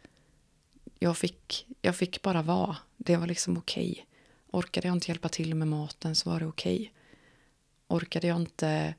jag 0.99 1.17
fick, 1.17 1.67
jag 1.81 1.95
fick 1.95 2.21
bara 2.21 2.41
vara. 2.41 2.77
Det 2.97 3.17
var 3.17 3.27
liksom 3.27 3.57
okej. 3.57 3.91
Okay. 3.91 4.05
Orkade 4.55 4.87
jag 4.87 4.95
inte 4.95 5.11
hjälpa 5.11 5.29
till 5.29 5.55
med 5.55 5.67
maten 5.67 6.15
så 6.15 6.29
var 6.29 6.39
det 6.39 6.45
okej. 6.45 6.75
Okay. 6.75 6.89
Orkade 7.87 8.27
jag 8.27 8.41
inte 8.41 8.95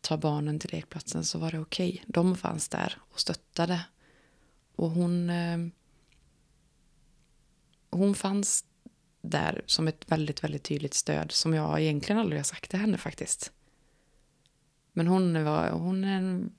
ta 0.00 0.16
barnen 0.16 0.58
till 0.58 0.70
lekplatsen 0.72 1.24
så 1.24 1.38
var 1.38 1.50
det 1.50 1.58
okej. 1.58 1.90
Okay. 1.90 2.04
De 2.06 2.36
fanns 2.36 2.68
där 2.68 2.98
och 3.10 3.20
stöttade. 3.20 3.86
Och 4.76 4.90
hon... 4.90 5.30
Eh, 5.30 5.58
hon 7.90 8.14
fanns 8.14 8.64
där 9.20 9.62
som 9.66 9.88
ett 9.88 10.10
väldigt, 10.12 10.44
väldigt 10.44 10.64
tydligt 10.64 10.94
stöd 10.94 11.32
som 11.32 11.54
jag 11.54 11.80
egentligen 11.80 12.20
aldrig 12.20 12.38
har 12.38 12.44
sagt 12.44 12.70
till 12.70 12.78
henne 12.78 12.98
faktiskt. 12.98 13.52
Men 14.92 15.06
hon, 15.06 15.44
var, 15.44 15.70
hon, 15.70 16.04
är 16.04 16.16
en, 16.16 16.52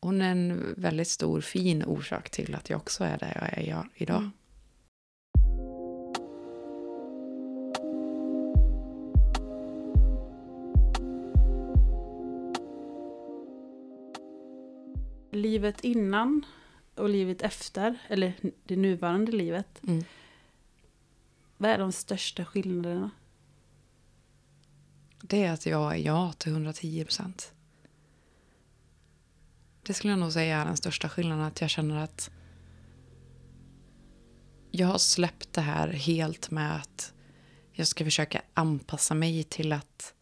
hon 0.00 0.20
är 0.20 0.30
en 0.30 0.74
väldigt 0.76 1.08
stor, 1.08 1.40
fin 1.40 1.84
orsak 1.84 2.30
till 2.30 2.54
att 2.54 2.70
jag 2.70 2.76
också 2.76 3.04
är 3.04 3.18
där 3.18 3.52
jag 3.66 3.78
är 3.78 3.88
idag. 3.94 4.18
Mm. 4.18 4.32
Livet 15.36 15.80
innan 15.80 16.46
och 16.94 17.08
livet 17.08 17.42
efter, 17.42 17.98
eller 18.08 18.32
det 18.64 18.76
nuvarande 18.76 19.32
livet. 19.32 19.82
Mm 19.86 20.04
vad 21.56 21.70
är 21.70 21.78
de 21.78 21.92
största 21.92 22.44
skillnaderna? 22.44 23.10
Det 25.22 25.44
är 25.44 25.52
att 25.52 25.66
jag 25.66 25.92
är 25.92 25.98
ja 25.98 26.32
till 26.32 26.52
110 26.52 27.04
procent. 27.04 27.52
Det 29.82 29.94
skulle 29.94 30.12
jag 30.12 30.20
nog 30.20 30.32
säga 30.32 30.58
är 30.58 30.64
den 30.64 30.76
största 30.76 31.08
skillnaden. 31.08 31.44
Att 31.44 31.60
jag 31.60 31.70
känner 31.70 31.96
att 31.96 32.30
jag 34.70 34.86
har 34.86 34.98
släppt 34.98 35.52
det 35.52 35.60
här 35.60 35.88
helt 35.88 36.50
med 36.50 36.76
att 36.76 37.12
jag 37.72 37.86
ska 37.86 38.04
försöka 38.04 38.42
anpassa 38.54 39.14
mig 39.14 39.44
till 39.44 39.72
att 39.72 40.14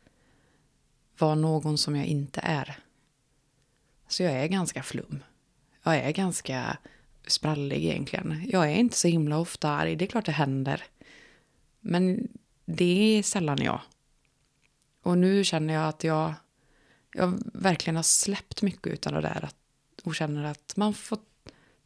vara 1.18 1.35
någon 1.35 1.79
som 1.79 1.96
jag 1.96 2.07
inte 2.07 2.40
är. 2.40 2.79
Så 4.08 4.22
jag 4.22 4.32
är 4.32 4.46
ganska 4.46 4.82
flum. 4.82 5.24
Jag 5.82 5.96
är 5.96 6.12
ganska 6.12 6.78
sprallig 7.26 7.84
egentligen. 7.84 8.44
Jag 8.48 8.64
är 8.64 8.74
inte 8.74 8.96
så 8.96 9.08
himla 9.08 9.38
ofta 9.38 9.70
arg. 9.70 9.96
Det 9.96 10.04
är 10.04 10.06
klart 10.06 10.26
det 10.26 10.32
händer. 10.32 10.82
Men 11.80 12.28
det 12.64 13.18
är 13.18 13.22
sällan 13.22 13.62
jag. 13.62 13.80
Och 15.02 15.18
nu 15.18 15.44
känner 15.44 15.74
jag 15.74 15.88
att 15.88 16.04
jag, 16.04 16.34
jag 17.14 17.42
verkligen 17.44 17.96
har 17.96 18.02
släppt 18.02 18.62
mycket 18.62 19.06
av 19.06 19.12
det 19.12 19.20
där. 19.20 19.48
och 20.04 20.14
känner 20.14 20.44
att 20.44 20.76
man 20.76 20.94
får 20.94 21.18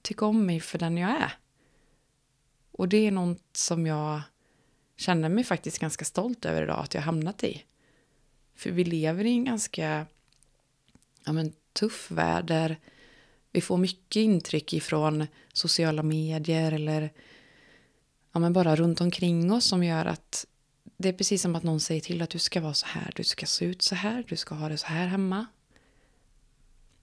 tycka 0.02 0.26
om 0.26 0.46
mig 0.46 0.60
för 0.60 0.78
den 0.78 0.96
jag 0.96 1.10
är. 1.10 1.32
Och 2.72 2.88
det 2.88 3.06
är 3.06 3.10
något 3.10 3.56
som 3.56 3.86
jag 3.86 4.20
känner 4.96 5.28
mig 5.28 5.44
faktiskt 5.44 5.78
ganska 5.78 6.04
stolt 6.04 6.44
över 6.44 6.62
idag 6.62 6.78
att 6.78 6.94
jag 6.94 7.02
hamnat 7.02 7.44
i. 7.44 7.64
För 8.54 8.70
vi 8.70 8.84
lever 8.84 9.24
i 9.24 9.30
en 9.30 9.44
ganska 9.44 10.06
ja, 11.24 11.32
men, 11.32 11.52
tuff 11.78 12.10
värld 12.10 12.46
där 12.46 12.78
vi 13.52 13.60
får 13.60 13.76
mycket 13.76 14.20
intryck 14.20 14.72
ifrån 14.72 15.26
sociala 15.52 16.02
medier 16.02 16.72
eller 16.72 17.12
ja, 18.32 18.40
men 18.40 18.52
bara 18.52 18.76
runt 18.76 19.00
omkring 19.00 19.52
oss 19.52 19.64
som 19.64 19.84
gör 19.84 20.04
att 20.04 20.46
det 20.96 21.08
är 21.08 21.12
precis 21.12 21.42
som 21.42 21.56
att 21.56 21.62
någon 21.62 21.80
säger 21.80 22.00
till 22.00 22.22
att 22.22 22.30
du 22.30 22.38
ska 22.38 22.60
vara 22.60 22.74
så 22.74 22.86
här, 22.86 23.12
du 23.16 23.24
ska 23.24 23.46
se 23.46 23.64
ut 23.64 23.82
så 23.82 23.94
här, 23.94 24.24
du 24.28 24.36
ska 24.36 24.54
ha 24.54 24.68
det 24.68 24.76
så 24.76 24.86
här 24.86 25.06
hemma. 25.06 25.46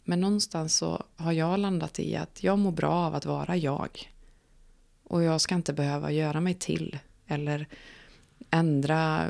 Men 0.03 0.21
någonstans 0.21 0.75
så 0.75 1.03
har 1.15 1.31
jag 1.31 1.59
landat 1.59 1.99
i 1.99 2.15
att 2.15 2.43
jag 2.43 2.59
mår 2.59 2.71
bra 2.71 2.93
av 2.93 3.15
att 3.15 3.25
vara 3.25 3.57
jag. 3.57 4.11
Och 5.03 5.23
jag 5.23 5.41
ska 5.41 5.55
inte 5.55 5.73
behöva 5.73 6.11
göra 6.11 6.41
mig 6.41 6.53
till 6.53 6.99
eller 7.27 7.67
ändra 8.49 9.29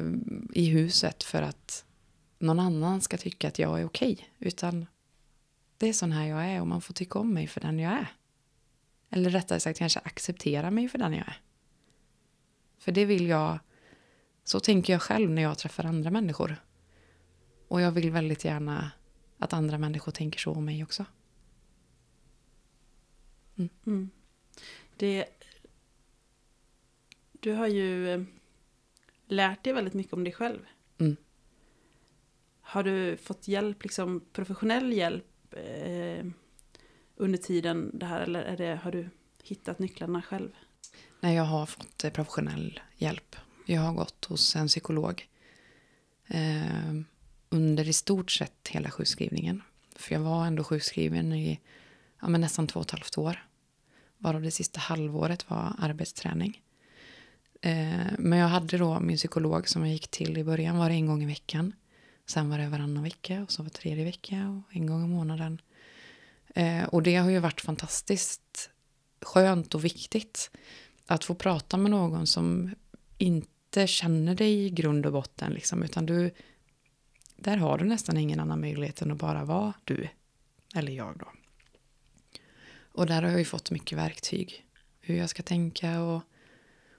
i 0.54 0.66
huset 0.66 1.24
för 1.24 1.42
att 1.42 1.86
någon 2.40 2.60
annan 2.60 3.02
ska 3.02 3.18
tycka 3.18 3.48
att 3.48 3.60
jag 3.60 3.80
är 3.80 3.86
okej. 3.86 4.30
Utan 4.40 4.86
det 5.78 5.90
är 5.90 5.94
sån 5.94 6.12
här 6.12 6.26
jag 6.28 6.46
är 6.46 6.62
och 6.62 6.68
man 6.68 6.82
får 6.82 6.94
tycka 6.94 7.20
om 7.20 7.34
mig 7.34 7.48
för 7.48 7.62
den 7.62 7.80
jag 7.80 7.94
är. 7.94 8.08
Eller 9.10 9.30
rättare 9.30 9.60
sagt 9.60 9.80
kanske 9.80 10.00
acceptera 10.00 10.72
mig 10.72 10.90
för 10.90 10.98
den 10.98 11.14
jag 11.14 11.28
är. 11.28 11.42
För 12.78 12.92
det 12.92 13.06
vill 13.06 13.28
jag, 13.28 13.60
så 14.44 14.60
tänker 14.60 14.94
jag 14.94 15.02
själv 15.02 15.30
när 15.30 15.42
jag 15.42 15.58
träffar 15.58 15.84
andra 15.84 16.12
människor. 16.12 16.56
Och 17.68 17.82
jag 17.82 17.92
vill 17.92 18.12
väldigt 18.12 18.46
gärna 18.46 18.92
att 19.38 19.54
andra 19.54 19.78
människor 19.78 20.12
tänker 20.12 20.40
så 20.40 20.52
om 20.52 20.66
mig 20.66 20.84
också. 20.84 21.06
Mm. 23.56 23.70
Mm. 23.86 24.10
Det, 24.98 25.26
du 27.32 27.54
har 27.54 27.68
ju 27.68 28.10
eh, 28.10 28.24
lärt 29.28 29.64
dig 29.64 29.74
väldigt 29.74 29.94
mycket 29.94 30.14
om 30.14 30.24
dig 30.24 30.34
själv. 30.34 30.60
Mm. 30.98 31.16
Har 32.62 32.84
du 32.84 33.18
fått 33.18 33.48
hjälp, 33.48 33.84
liksom 33.84 34.26
professionell 34.34 34.94
hjälp 34.94 35.35
eh, 35.56 36.26
under 37.16 37.38
tiden 37.38 37.92
det 37.94 38.06
här 38.06 38.22
eller 38.22 38.42
är 38.44 38.58
det, 38.58 38.80
har 38.84 38.92
du 38.92 39.10
hittat 39.44 39.80
nycklarna 39.80 40.22
själv? 40.22 40.50
Nej, 41.20 41.36
jag 41.36 41.44
har 41.44 41.66
fått 41.66 42.04
eh, 42.04 42.12
professionell 42.12 42.80
hjälp. 42.96 43.36
Jag 43.66 43.82
har 43.82 43.94
gått 43.94 44.26
hos 44.26 44.56
en 44.56 44.68
psykolog 44.68 45.28
eh, 46.28 46.94
under 47.50 47.88
i 47.88 47.94
stort 47.94 48.32
sett 48.32 48.68
hela 48.68 48.92
sjukskrivningen. 48.92 49.62
För 49.96 50.14
jag 50.14 50.22
var 50.22 50.46
ändå 50.46 50.64
sjukskriven 50.64 51.34
i 51.34 51.60
ja, 52.22 52.28
men 52.28 52.42
nästan 52.42 52.68
två 52.68 52.80
och 52.80 52.86
ett 52.86 52.92
halvt 52.92 53.18
år. 53.18 53.46
Varav 54.18 54.42
det 54.42 54.52
sista 54.52 54.80
halvåret 54.80 55.50
var 55.50 55.76
arbetsträning. 55.80 56.62
Eh, 57.62 58.12
men 58.18 58.40
jag 58.40 58.48
hade 58.48 58.78
då 58.78 59.00
min 59.00 59.18
psykolog 59.18 59.70
som 59.70 59.82
jag 59.82 59.92
gick 59.92 60.08
till 60.08 60.38
i 60.38 60.44
början 60.44 60.78
var 60.78 60.90
det 60.90 60.96
en 60.96 61.06
gång 61.06 61.24
i 61.24 61.26
veckan. 61.26 61.74
Sen 62.26 62.50
var 62.50 62.58
det 62.58 62.68
varannan 62.68 63.04
vecka 63.04 63.44
och 63.44 63.52
så 63.52 63.64
var 63.64 63.70
det 63.70 63.78
tredje 63.78 64.04
vecka 64.04 64.50
och 64.50 64.76
en 64.76 64.86
gång 64.86 65.04
i 65.04 65.08
månaden. 65.08 65.62
Eh, 66.56 66.84
och 66.84 67.04
det 67.04 67.16
har 67.16 67.30
ju 67.30 67.40
varit 67.40 67.62
fantastiskt 67.62 68.70
skönt 69.22 69.76
och 69.76 69.86
viktigt 69.86 70.52
att 71.06 71.24
få 71.24 71.36
prata 71.36 71.78
med 71.78 71.92
någon 71.92 72.28
som 72.28 72.76
inte 73.18 73.88
känner 73.88 74.36
dig 74.36 74.66
i 74.66 74.70
grund 74.70 75.06
och 75.06 75.12
botten, 75.12 75.54
liksom, 75.54 75.84
utan 75.84 76.06
du, 76.06 76.32
där 77.36 77.58
har 77.58 77.78
du 77.78 77.86
nästan 77.86 78.18
ingen 78.18 78.40
annan 78.40 78.62
möjlighet 78.62 79.02
än 79.02 79.12
att 79.12 79.18
bara 79.18 79.46
vara 79.46 79.74
du, 79.84 80.10
eller 80.76 80.92
jag 80.92 81.18
då. 81.18 81.28
Och 82.96 83.06
där 83.06 83.22
har 83.22 83.30
jag 83.30 83.40
ju 83.40 83.46
fått 83.46 83.72
mycket 83.72 83.98
verktyg, 83.98 84.66
hur 85.00 85.16
jag 85.16 85.30
ska 85.30 85.44
tänka 85.44 86.02
och, 86.02 86.22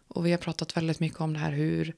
och 0.08 0.26
vi 0.26 0.30
har 0.30 0.38
pratat 0.38 0.76
väldigt 0.76 1.00
mycket 1.00 1.20
om 1.20 1.32
det 1.32 1.38
här, 1.38 1.52
hur, 1.52 1.94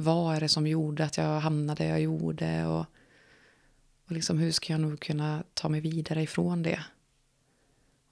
vad 0.00 0.36
är 0.36 0.40
det 0.40 0.48
som 0.48 0.66
gjorde 0.66 1.04
att 1.04 1.16
jag 1.16 1.40
hamnade 1.40 1.84
där 1.84 1.90
jag 1.90 2.00
gjorde 2.00 2.66
och, 2.66 2.86
och 4.06 4.12
liksom 4.12 4.38
hur 4.38 4.52
ska 4.52 4.72
jag 4.72 4.80
nog 4.80 5.00
kunna 5.00 5.42
ta 5.54 5.68
mig 5.68 5.80
vidare 5.80 6.22
ifrån 6.22 6.62
det. 6.62 6.84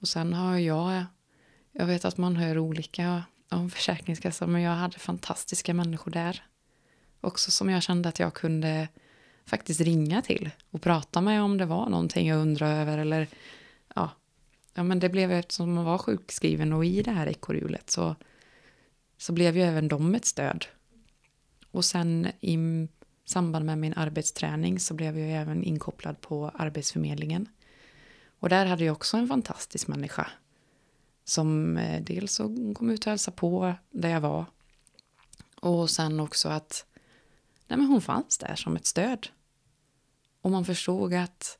Och 0.01 0.07
sen 0.07 0.33
har 0.33 0.57
jag, 0.57 1.05
jag 1.71 1.85
vet 1.85 2.05
att 2.05 2.17
man 2.17 2.35
hör 2.35 2.57
olika 2.57 3.23
om 3.49 3.69
Försäkringskassan, 3.69 4.51
men 4.51 4.61
jag 4.61 4.71
hade 4.71 4.99
fantastiska 4.99 5.73
människor 5.73 6.11
där. 6.11 6.43
Också 7.21 7.51
som 7.51 7.69
jag 7.69 7.83
kände 7.83 8.09
att 8.09 8.19
jag 8.19 8.33
kunde 8.33 8.87
faktiskt 9.45 9.81
ringa 9.81 10.21
till 10.21 10.49
och 10.71 10.81
prata 10.81 11.21
med 11.21 11.41
om 11.41 11.57
det 11.57 11.65
var 11.65 11.89
någonting 11.89 12.27
jag 12.27 12.39
undrade 12.39 12.73
över 12.73 12.97
eller 12.97 13.27
ja, 13.95 14.09
ja 14.73 14.83
men 14.83 14.99
det 14.99 15.09
blev 15.09 15.31
eftersom 15.31 15.73
man 15.73 15.85
var 15.85 15.97
sjukskriven 15.97 16.73
och 16.73 16.85
i 16.85 17.01
det 17.01 17.11
här 17.11 17.27
ekorrhjulet 17.27 17.89
så, 17.89 18.15
så 19.17 19.33
blev 19.33 19.57
ju 19.57 19.63
även 19.63 19.87
de 19.87 20.15
ett 20.15 20.25
stöd. 20.25 20.65
Och 21.71 21.85
sen 21.85 22.27
i 22.39 22.57
samband 23.25 23.65
med 23.65 23.77
min 23.77 23.93
arbetsträning 23.93 24.79
så 24.79 24.93
blev 24.93 25.19
jag 25.19 25.41
även 25.41 25.63
inkopplad 25.63 26.21
på 26.21 26.49
Arbetsförmedlingen. 26.49 27.47
Och 28.39 28.49
där 28.49 28.65
hade 28.65 28.85
jag 28.85 28.93
också 28.93 29.17
en 29.17 29.27
fantastisk 29.27 29.87
människa 29.87 30.27
som 31.23 31.77
eh, 31.77 32.03
dels 32.03 32.33
så 32.33 32.73
kom 32.75 32.89
ut 32.89 33.05
och 33.05 33.09
hälsade 33.09 33.37
på 33.37 33.73
där 33.91 34.09
jag 34.09 34.21
var 34.21 34.45
och 35.61 35.89
sen 35.89 36.19
också 36.19 36.49
att 36.49 36.85
nej 37.67 37.77
men 37.79 37.87
hon 37.87 38.01
fanns 38.01 38.37
där 38.37 38.55
som 38.55 38.75
ett 38.75 38.85
stöd. 38.85 39.27
Och 40.41 40.51
man 40.51 40.65
förstod 40.65 41.13
att 41.13 41.57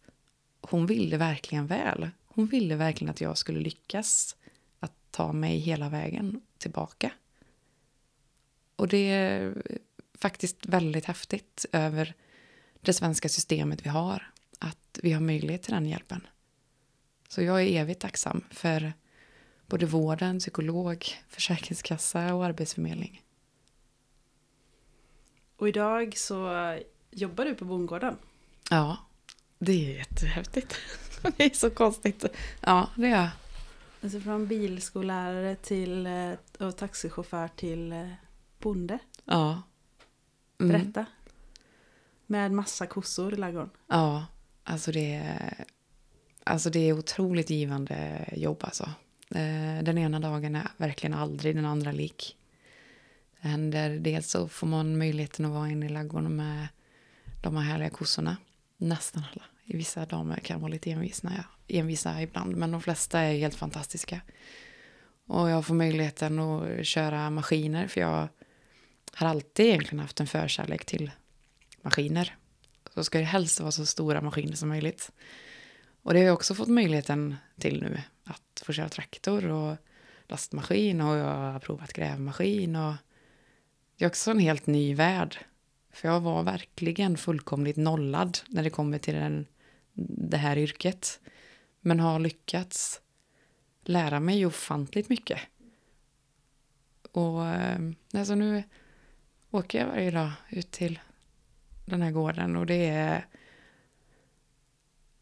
hon 0.62 0.86
ville 0.86 1.17
verkligen 1.17 1.67
väl. 1.67 2.10
Hon 2.26 2.46
ville 2.46 2.76
verkligen 2.76 3.12
att 3.12 3.22
jag 3.22 3.38
skulle 3.38 3.60
lyckas 3.60 4.36
att 4.80 4.93
ta 5.12 5.34
mig 5.34 5.58
hela 5.58 5.89
vägen 5.89 6.41
tillbaka. 6.58 7.12
Och 8.76 8.88
det 8.88 9.54
faktiskt 10.17 10.65
väldigt 10.65 11.06
häftigt 11.06 11.65
över 11.71 12.13
det 12.82 12.93
svenska 12.93 13.30
systemet 13.30 13.86
vi 13.86 13.89
har. 13.89 14.32
Att 14.60 14.99
vi 15.03 15.12
har 15.12 15.21
möjlighet 15.21 15.63
till 15.63 15.73
den 15.73 15.86
hjälpen. 15.86 16.27
Så 17.30 17.41
jag 17.41 17.62
är 17.62 17.82
evigt 17.82 18.01
tacksam 18.01 18.43
för 18.51 18.93
både 19.65 19.86
vården, 19.86 20.39
psykolog, 20.39 21.06
försäkringskassa 21.30 22.36
och 22.36 22.45
arbetsförmedling. 22.45 23.23
Och 25.58 25.67
idag 25.67 26.17
så 26.17 26.77
jobbar 27.12 27.45
du 27.45 27.56
på 27.56 27.65
bondgården. 27.65 28.17
Ja, 28.69 28.97
det 29.60 29.71
är 29.71 29.97
jättehäftigt. 29.97 30.75
Det 31.38 31.43
är 31.43 31.49
så 31.49 31.69
konstigt. 31.69 32.25
Ja, 32.62 32.89
det 32.95 33.08
är 33.08 33.30
Alltså 34.03 34.19
från 34.19 34.47
bilskollärare 34.47 35.56
till 35.56 36.08
eh, 36.08 36.32
och 36.60 36.77
taxichaufför 36.77 37.47
till 37.47 37.91
eh, 37.91 38.08
bonde. 38.60 38.99
Ja. 39.25 39.62
Mm. 40.69 40.82
Berätta. 40.82 41.06
Med 42.25 42.51
massa 42.51 42.88
kossor 42.88 43.34
i 43.34 43.38
ladugården. 43.38 43.69
Ja, 43.88 44.25
alltså 44.63 44.91
det 44.91 45.13
är, 45.13 45.65
alltså 46.43 46.69
det 46.69 46.80
är 46.80 46.93
otroligt 46.93 47.49
givande 47.49 48.25
jobb 48.36 48.58
alltså. 48.62 48.84
Eh, 49.30 49.84
den 49.84 49.97
ena 49.97 50.19
dagen 50.19 50.56
är 50.56 50.67
verkligen 50.77 51.13
aldrig 51.13 51.56
den 51.56 51.65
andra 51.65 51.91
lik. 51.91 52.38
Det 53.41 53.47
händer, 53.47 53.99
dels 53.99 54.30
så 54.30 54.47
får 54.47 54.67
man 54.67 54.97
möjligheten 54.97 55.45
att 55.45 55.51
vara 55.51 55.69
inne 55.69 55.86
i 55.86 55.89
ladugården 55.89 56.36
med 56.36 56.67
de 57.43 57.56
här 57.56 57.63
härliga 57.63 57.89
kossorna. 57.89 58.38
Nästan 58.77 59.23
alla. 59.34 59.43
I 59.65 59.77
vissa 59.77 60.06
damer 60.06 60.38
kan 60.38 60.62
vara 60.62 60.71
lite 60.71 60.91
envisa, 60.91 61.32
ja, 61.38 61.43
envisa 61.77 62.21
ibland, 62.21 62.56
men 62.56 62.71
de 62.71 62.82
flesta 62.82 63.19
är 63.19 63.38
helt 63.38 63.56
fantastiska. 63.56 64.21
Och 65.25 65.49
jag 65.49 65.65
får 65.65 65.75
möjligheten 65.75 66.39
att 66.39 66.86
köra 66.86 67.30
maskiner, 67.30 67.88
för 67.88 68.01
jag 68.01 68.27
har 69.13 69.28
alltid 69.28 69.65
egentligen 69.65 70.00
haft 70.00 70.20
en 70.20 70.28
förkärlek 70.28 70.86
till 70.86 71.12
maskiner. 71.82 72.36
Så 72.93 73.04
ska 73.04 73.17
det 73.17 73.24
helst 73.24 73.60
vara 73.60 73.72
så 73.72 73.86
stora 73.86 74.22
maskiner 74.22 74.56
som 74.56 74.70
möjligt. 74.70 75.12
Och 76.02 76.13
det 76.13 76.20
har 76.20 76.26
jag 76.26 76.34
också 76.34 76.56
fått 76.56 76.67
möjligheten 76.67 77.36
till 77.60 77.82
nu, 77.82 78.02
att 78.24 78.63
få 78.65 78.74
köra 78.74 78.89
traktor 78.89 79.46
och 79.48 79.78
lastmaskin 80.28 81.02
och 81.02 81.17
jag 81.17 81.52
har 81.52 81.60
provat 81.60 81.93
grävmaskin 81.93 82.76
och 82.76 82.93
det 83.98 84.06
är 84.06 84.10
också 84.10 84.32
en 84.32 84.39
helt 84.39 84.67
ny 84.67 84.96
värld 84.96 85.38
för 85.98 86.08
jag 86.08 86.20
var 86.20 86.43
verkligen 86.43 87.17
fullkomligt 87.17 87.78
nollad 87.78 88.38
när 88.48 88.63
det 88.63 88.70
kommer 88.70 88.98
till 88.98 89.13
den, 89.13 89.46
det 90.30 90.38
här 90.38 90.58
yrket. 90.58 91.20
Men 91.82 92.00
har 92.00 92.20
lyckats 92.20 93.02
lära 93.84 94.20
mig 94.20 94.46
ofantligt 94.46 95.10
mycket. 95.10 95.39
Och 97.12 97.46
eh, 97.46 97.80
alltså 98.13 98.36
nu 98.36 98.63
åker 99.52 99.80
jag 99.80 99.88
varje 99.88 100.12
dag 100.12 100.32
ut 100.50 100.72
till 100.72 101.00
den 101.86 102.02
här 102.02 102.12
gården 102.12 102.56
och 102.56 102.66
det 102.66 102.86
är... 102.90 103.26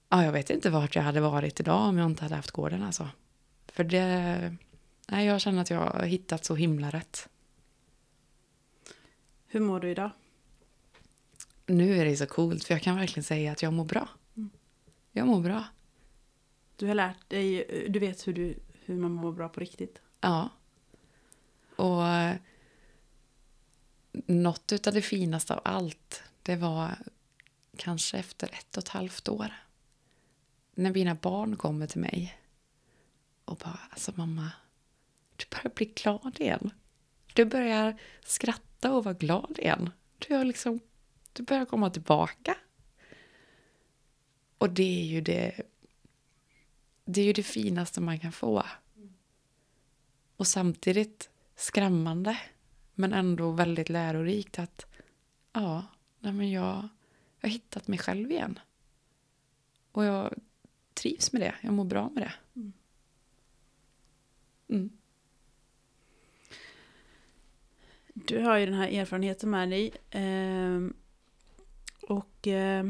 Ja, 0.10 0.24
jag 0.24 0.32
vet 0.32 0.50
inte 0.50 0.70
vart 0.70 0.96
jag 0.96 1.04
hade 1.04 1.22
varit 1.22 1.60
idag 1.60 1.90
om 1.90 1.98
jag 1.98 2.06
inte 2.06 2.24
hade 2.24 2.36
haft 2.36 2.52
gården 2.52 2.84
alltså. 2.84 3.10
För 3.68 3.84
det... 3.84 4.56
Nej, 5.08 5.26
jag 5.26 5.42
känner 5.42 5.62
att 5.62 5.70
jag 5.70 5.80
har 5.80 6.06
hittat 6.06 6.46
så 6.46 6.56
himla 6.56 6.90
rätt. 6.90 7.30
Hur 9.48 9.60
mår 9.60 9.80
du 9.80 9.90
idag? 9.92 10.12
nu 11.66 11.98
är 11.98 12.06
det 12.06 12.18
så 12.18 12.26
coolt 12.26 12.64
för 12.64 12.74
jag 12.74 12.82
kan 12.82 12.96
verkligen 12.96 13.24
säga 13.24 13.52
att 13.52 13.62
jag 13.62 13.74
mår 13.74 13.86
bra. 13.86 14.10
Mm. 14.38 14.50
Jag 15.12 15.28
mår 15.28 15.42
bra. 15.42 15.64
Du 16.76 16.88
har 16.88 16.96
lärt 16.96 17.30
dig, 17.30 17.66
du 17.90 18.00
vet 18.00 18.28
hur, 18.28 18.34
du, 18.34 18.56
hur 18.86 18.96
man 18.96 19.12
mår 19.12 19.32
bra 19.32 19.50
på 19.50 19.60
riktigt. 19.60 20.02
Ja. 20.22 20.50
Och 21.76 22.02
något 24.26 24.88
av 24.88 24.94
det 24.94 25.02
finaste 25.02 25.54
av 25.54 25.62
allt, 25.64 26.24
det 26.44 26.56
var 26.56 26.98
kanske 27.78 28.18
efter 28.18 28.48
ett 28.48 28.78
och 28.78 28.84
ett 28.84 28.90
halvt 28.90 29.30
år. 29.30 29.54
När 30.76 30.94
mina 30.94 31.16
barn 31.16 31.56
kommer 31.56 31.88
till 31.88 32.02
mig 32.02 32.38
och 33.46 33.58
bara, 33.58 33.80
alltså 33.90 34.12
mamma, 34.16 34.52
du 35.36 35.46
börjar 35.50 35.76
bli 35.76 35.86
glad 35.86 36.40
igen. 36.40 36.72
Du 37.34 37.46
börjar 37.46 38.00
skratta 38.26 38.92
och 38.94 39.04
vara 39.04 39.14
glad 39.14 39.60
igen. 39.60 39.90
Du 40.18 40.34
har 40.34 40.46
liksom 40.46 40.80
du 41.34 41.44
börjar 41.44 41.66
komma 41.66 41.90
tillbaka. 41.90 42.58
Och 44.58 44.70
det 44.70 45.02
är 45.02 45.06
ju 45.06 45.22
det, 45.22 45.62
det 47.06 47.22
är 47.22 47.26
ju 47.26 47.34
det 47.34 47.44
finaste 47.44 48.02
man 48.02 48.20
kan 48.20 48.32
få. 48.32 48.66
Och 50.38 50.48
samtidigt 50.48 51.30
skrämmande, 51.56 52.38
men 52.96 53.14
ändå 53.14 53.52
väldigt 53.52 53.90
lärorikt 53.90 54.60
att 54.60 54.86
ja, 55.54 55.86
nej 56.20 56.34
men 56.34 56.52
jag, 56.52 56.88
jag 57.40 57.50
har 57.50 57.54
hittat 57.54 57.88
mig 57.88 58.00
själv 58.00 58.32
igen. 58.32 58.60
Och 59.92 60.06
jag 60.06 60.34
trivs 60.94 61.32
med 61.32 61.42
det, 61.42 61.56
jag 61.62 61.74
mår 61.74 61.86
bra 61.86 62.10
med 62.10 62.24
det. 62.24 62.34
Mm. 62.60 62.74
mm. 64.70 64.90
Du 68.14 68.42
har 68.42 68.58
ju 68.58 68.66
den 68.66 68.76
här 68.76 68.88
erfarenheten 68.88 69.50
med 69.50 69.70
dig. 69.70 69.92
Eh, 70.10 70.88
och 72.08 72.48
eh, 72.48 72.86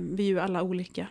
vi 0.00 0.22
är 0.24 0.28
ju 0.28 0.40
alla 0.40 0.62
olika 0.62 1.08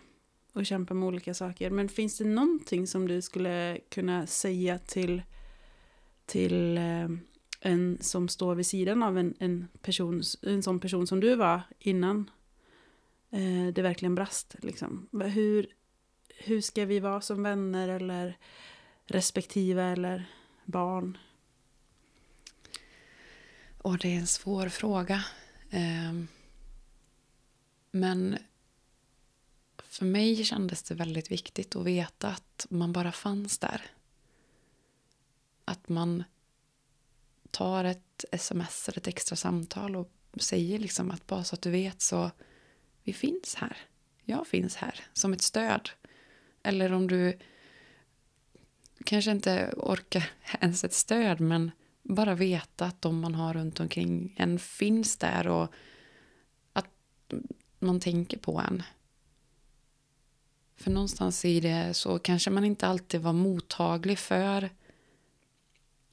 och 0.52 0.66
kämpar 0.66 0.94
med 0.94 1.06
olika 1.06 1.34
saker. 1.34 1.70
Men 1.70 1.88
finns 1.88 2.18
det 2.18 2.24
någonting 2.24 2.86
som 2.86 3.08
du 3.08 3.22
skulle 3.22 3.78
kunna 3.88 4.26
säga 4.26 4.78
till, 4.78 5.22
till 6.30 6.78
eh, 6.78 7.08
en 7.60 7.98
som 8.00 8.28
står 8.28 8.54
vid 8.54 8.66
sidan 8.66 9.02
av 9.02 9.18
en, 9.18 9.34
en, 9.38 9.68
person, 9.82 10.22
en 10.42 10.62
sån 10.62 10.80
person 10.80 11.06
som 11.06 11.20
du 11.20 11.34
var 11.34 11.62
innan 11.78 12.30
eh, 13.30 13.74
det 13.74 13.82
verkligen 13.82 14.14
brast? 14.14 14.56
Liksom. 14.62 15.08
Hur, 15.12 15.66
hur 16.28 16.60
ska 16.60 16.84
vi 16.84 17.00
vara 17.00 17.20
som 17.20 17.42
vänner 17.42 17.88
eller 17.88 18.38
respektive 19.06 19.82
eller 19.82 20.24
barn? 20.64 21.18
Och 23.78 23.98
det 23.98 24.14
är 24.14 24.18
en 24.18 24.26
svår 24.26 24.68
fråga. 24.68 25.24
Ehm, 25.70 26.28
men 27.90 28.38
för 29.78 30.04
mig 30.04 30.44
kändes 30.44 30.82
det 30.82 30.94
väldigt 30.94 31.30
viktigt 31.30 31.76
att 31.76 31.84
veta 31.86 32.28
att 32.28 32.66
man 32.70 32.92
bara 32.92 33.12
fanns 33.12 33.58
där. 33.58 33.82
Att 35.70 35.88
man 35.88 36.24
tar 37.50 37.84
ett 37.84 38.24
sms 38.32 38.88
eller 38.88 38.98
ett 38.98 39.06
extra 39.06 39.36
samtal 39.36 39.96
och 39.96 40.12
säger 40.36 40.78
liksom 40.78 41.10
att 41.10 41.26
bara 41.26 41.44
så 41.44 41.54
att 41.54 41.62
du 41.62 41.70
vet 41.70 42.02
så 42.02 42.30
vi 43.02 43.12
finns 43.12 43.54
här. 43.54 43.76
Jag 44.24 44.46
finns 44.46 44.76
här 44.76 45.00
som 45.12 45.32
ett 45.32 45.42
stöd. 45.42 45.90
Eller 46.62 46.92
om 46.92 47.06
du 47.06 47.38
kanske 49.04 49.30
inte 49.30 49.72
orkar 49.76 50.30
ens 50.60 50.84
ett 50.84 50.94
stöd 50.94 51.40
men 51.40 51.70
bara 52.02 52.34
veta 52.34 52.86
att 52.86 53.02
de 53.02 53.20
man 53.20 53.34
har 53.34 53.54
runt 53.54 53.80
omkring 53.80 54.34
en 54.38 54.58
finns 54.58 55.16
där 55.16 55.48
och 55.48 55.74
att 56.72 56.90
man 57.78 58.00
tänker 58.00 58.38
på 58.38 58.60
en. 58.60 58.82
För 60.76 60.90
någonstans 60.90 61.44
i 61.44 61.60
det 61.60 61.94
så 61.94 62.18
kanske 62.18 62.50
man 62.50 62.64
inte 62.64 62.86
alltid 62.86 63.20
var 63.20 63.32
mottaglig 63.32 64.18
för 64.18 64.70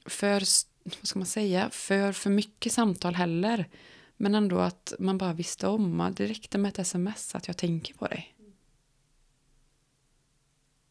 för, 0.08 0.40
vad 0.84 1.06
ska 1.06 1.18
man 1.18 1.26
säga, 1.26 1.70
för 1.70 2.12
för 2.12 2.30
mycket 2.30 2.72
samtal 2.72 3.14
heller. 3.14 3.68
Men 4.16 4.34
ändå 4.34 4.58
att 4.58 4.92
man 4.98 5.18
bara 5.18 5.32
visste 5.32 5.66
om, 5.68 6.00
att 6.00 6.16
det 6.16 6.26
räckte 6.26 6.58
med 6.58 6.68
ett 6.68 6.78
sms 6.78 7.34
att 7.34 7.46
jag 7.46 7.56
tänker 7.56 7.94
på 7.94 8.06
dig. 8.06 8.34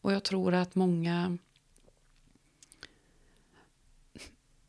Och 0.00 0.12
jag 0.12 0.24
tror 0.24 0.54
att 0.54 0.74
många 0.74 1.38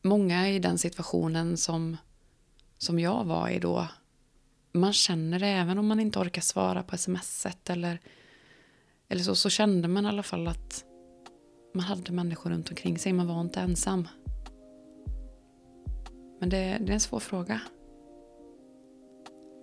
många 0.01 0.49
i 0.49 0.59
den 0.59 0.77
situationen 0.77 1.57
som, 1.57 1.97
som 2.77 2.99
jag 2.99 3.23
var 3.23 3.49
i 3.49 3.59
då, 3.59 3.87
man 4.71 4.93
känner 4.93 5.39
det 5.39 5.47
även 5.47 5.77
om 5.77 5.87
man 5.87 5.99
inte 5.99 6.19
orkar 6.19 6.41
svara 6.41 6.83
på 6.83 6.97
smset 6.97 7.69
eller, 7.69 7.99
eller 9.07 9.23
så, 9.23 9.35
så 9.35 9.49
kände 9.49 9.87
man 9.87 10.05
i 10.05 10.09
alla 10.09 10.23
fall 10.23 10.47
att 10.47 10.85
man 11.73 11.83
hade 11.83 12.11
människor 12.11 12.49
runt 12.49 12.69
omkring 12.69 12.99
sig, 12.99 13.13
man 13.13 13.27
var 13.27 13.41
inte 13.41 13.59
ensam. 13.59 14.07
Men 16.39 16.49
det, 16.49 16.57
det 16.57 16.91
är 16.91 16.93
en 16.93 16.99
svår 16.99 17.19
fråga. 17.19 17.61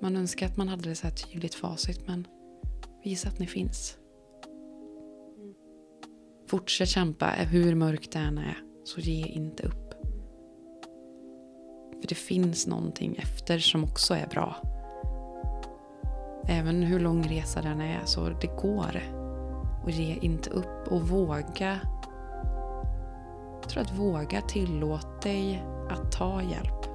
Man 0.02 0.16
önskar 0.16 0.46
att 0.46 0.56
man 0.56 0.68
hade 0.68 0.88
det 0.88 0.94
så 0.94 1.06
här 1.06 1.14
tydligt 1.14 1.54
facit, 1.54 2.06
men 2.06 2.26
visa 3.04 3.28
att 3.28 3.38
ni 3.38 3.46
finns. 3.46 3.98
Fortsätt 6.48 6.88
kämpa, 6.88 7.26
hur 7.26 7.74
mörkt 7.74 8.12
det 8.12 8.18
än 8.18 8.38
är, 8.38 8.58
så 8.84 9.00
ge 9.00 9.26
inte 9.26 9.62
upp. 9.62 9.94
För 12.00 12.08
det 12.08 12.14
finns 12.14 12.66
någonting 12.66 13.16
efter 13.16 13.58
som 13.58 13.84
också 13.84 14.14
är 14.14 14.26
bra. 14.26 14.56
Även 16.48 16.82
hur 16.82 17.00
lång 17.00 17.22
resa 17.22 17.62
den 17.62 17.80
är, 17.80 18.04
så 18.04 18.28
det 18.28 18.60
går. 18.62 19.02
Och 19.84 19.90
ge 19.90 20.18
inte 20.22 20.50
upp 20.50 20.88
och 20.88 21.08
våga. 21.08 21.80
Jag 23.62 23.68
tror 23.68 23.82
att 23.82 23.98
våga 23.98 24.40
tillåt 24.40 25.22
dig 25.22 25.62
att 25.90 26.12
ta 26.12 26.42
hjälp. 26.42 26.86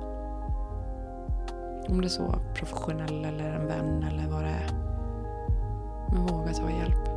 Om 1.90 2.02
det 2.02 2.08
är 2.08 2.10
så 2.10 2.36
professionell 2.56 3.26
eller 3.26 3.54
en 3.54 3.68
vän 3.68 4.04
eller 4.04 4.28
vad 4.30 4.44
det 4.44 4.50
är. 4.50 4.72
Men 6.12 6.26
våga 6.26 6.54
ta 6.54 6.70
hjälp. 6.70 7.08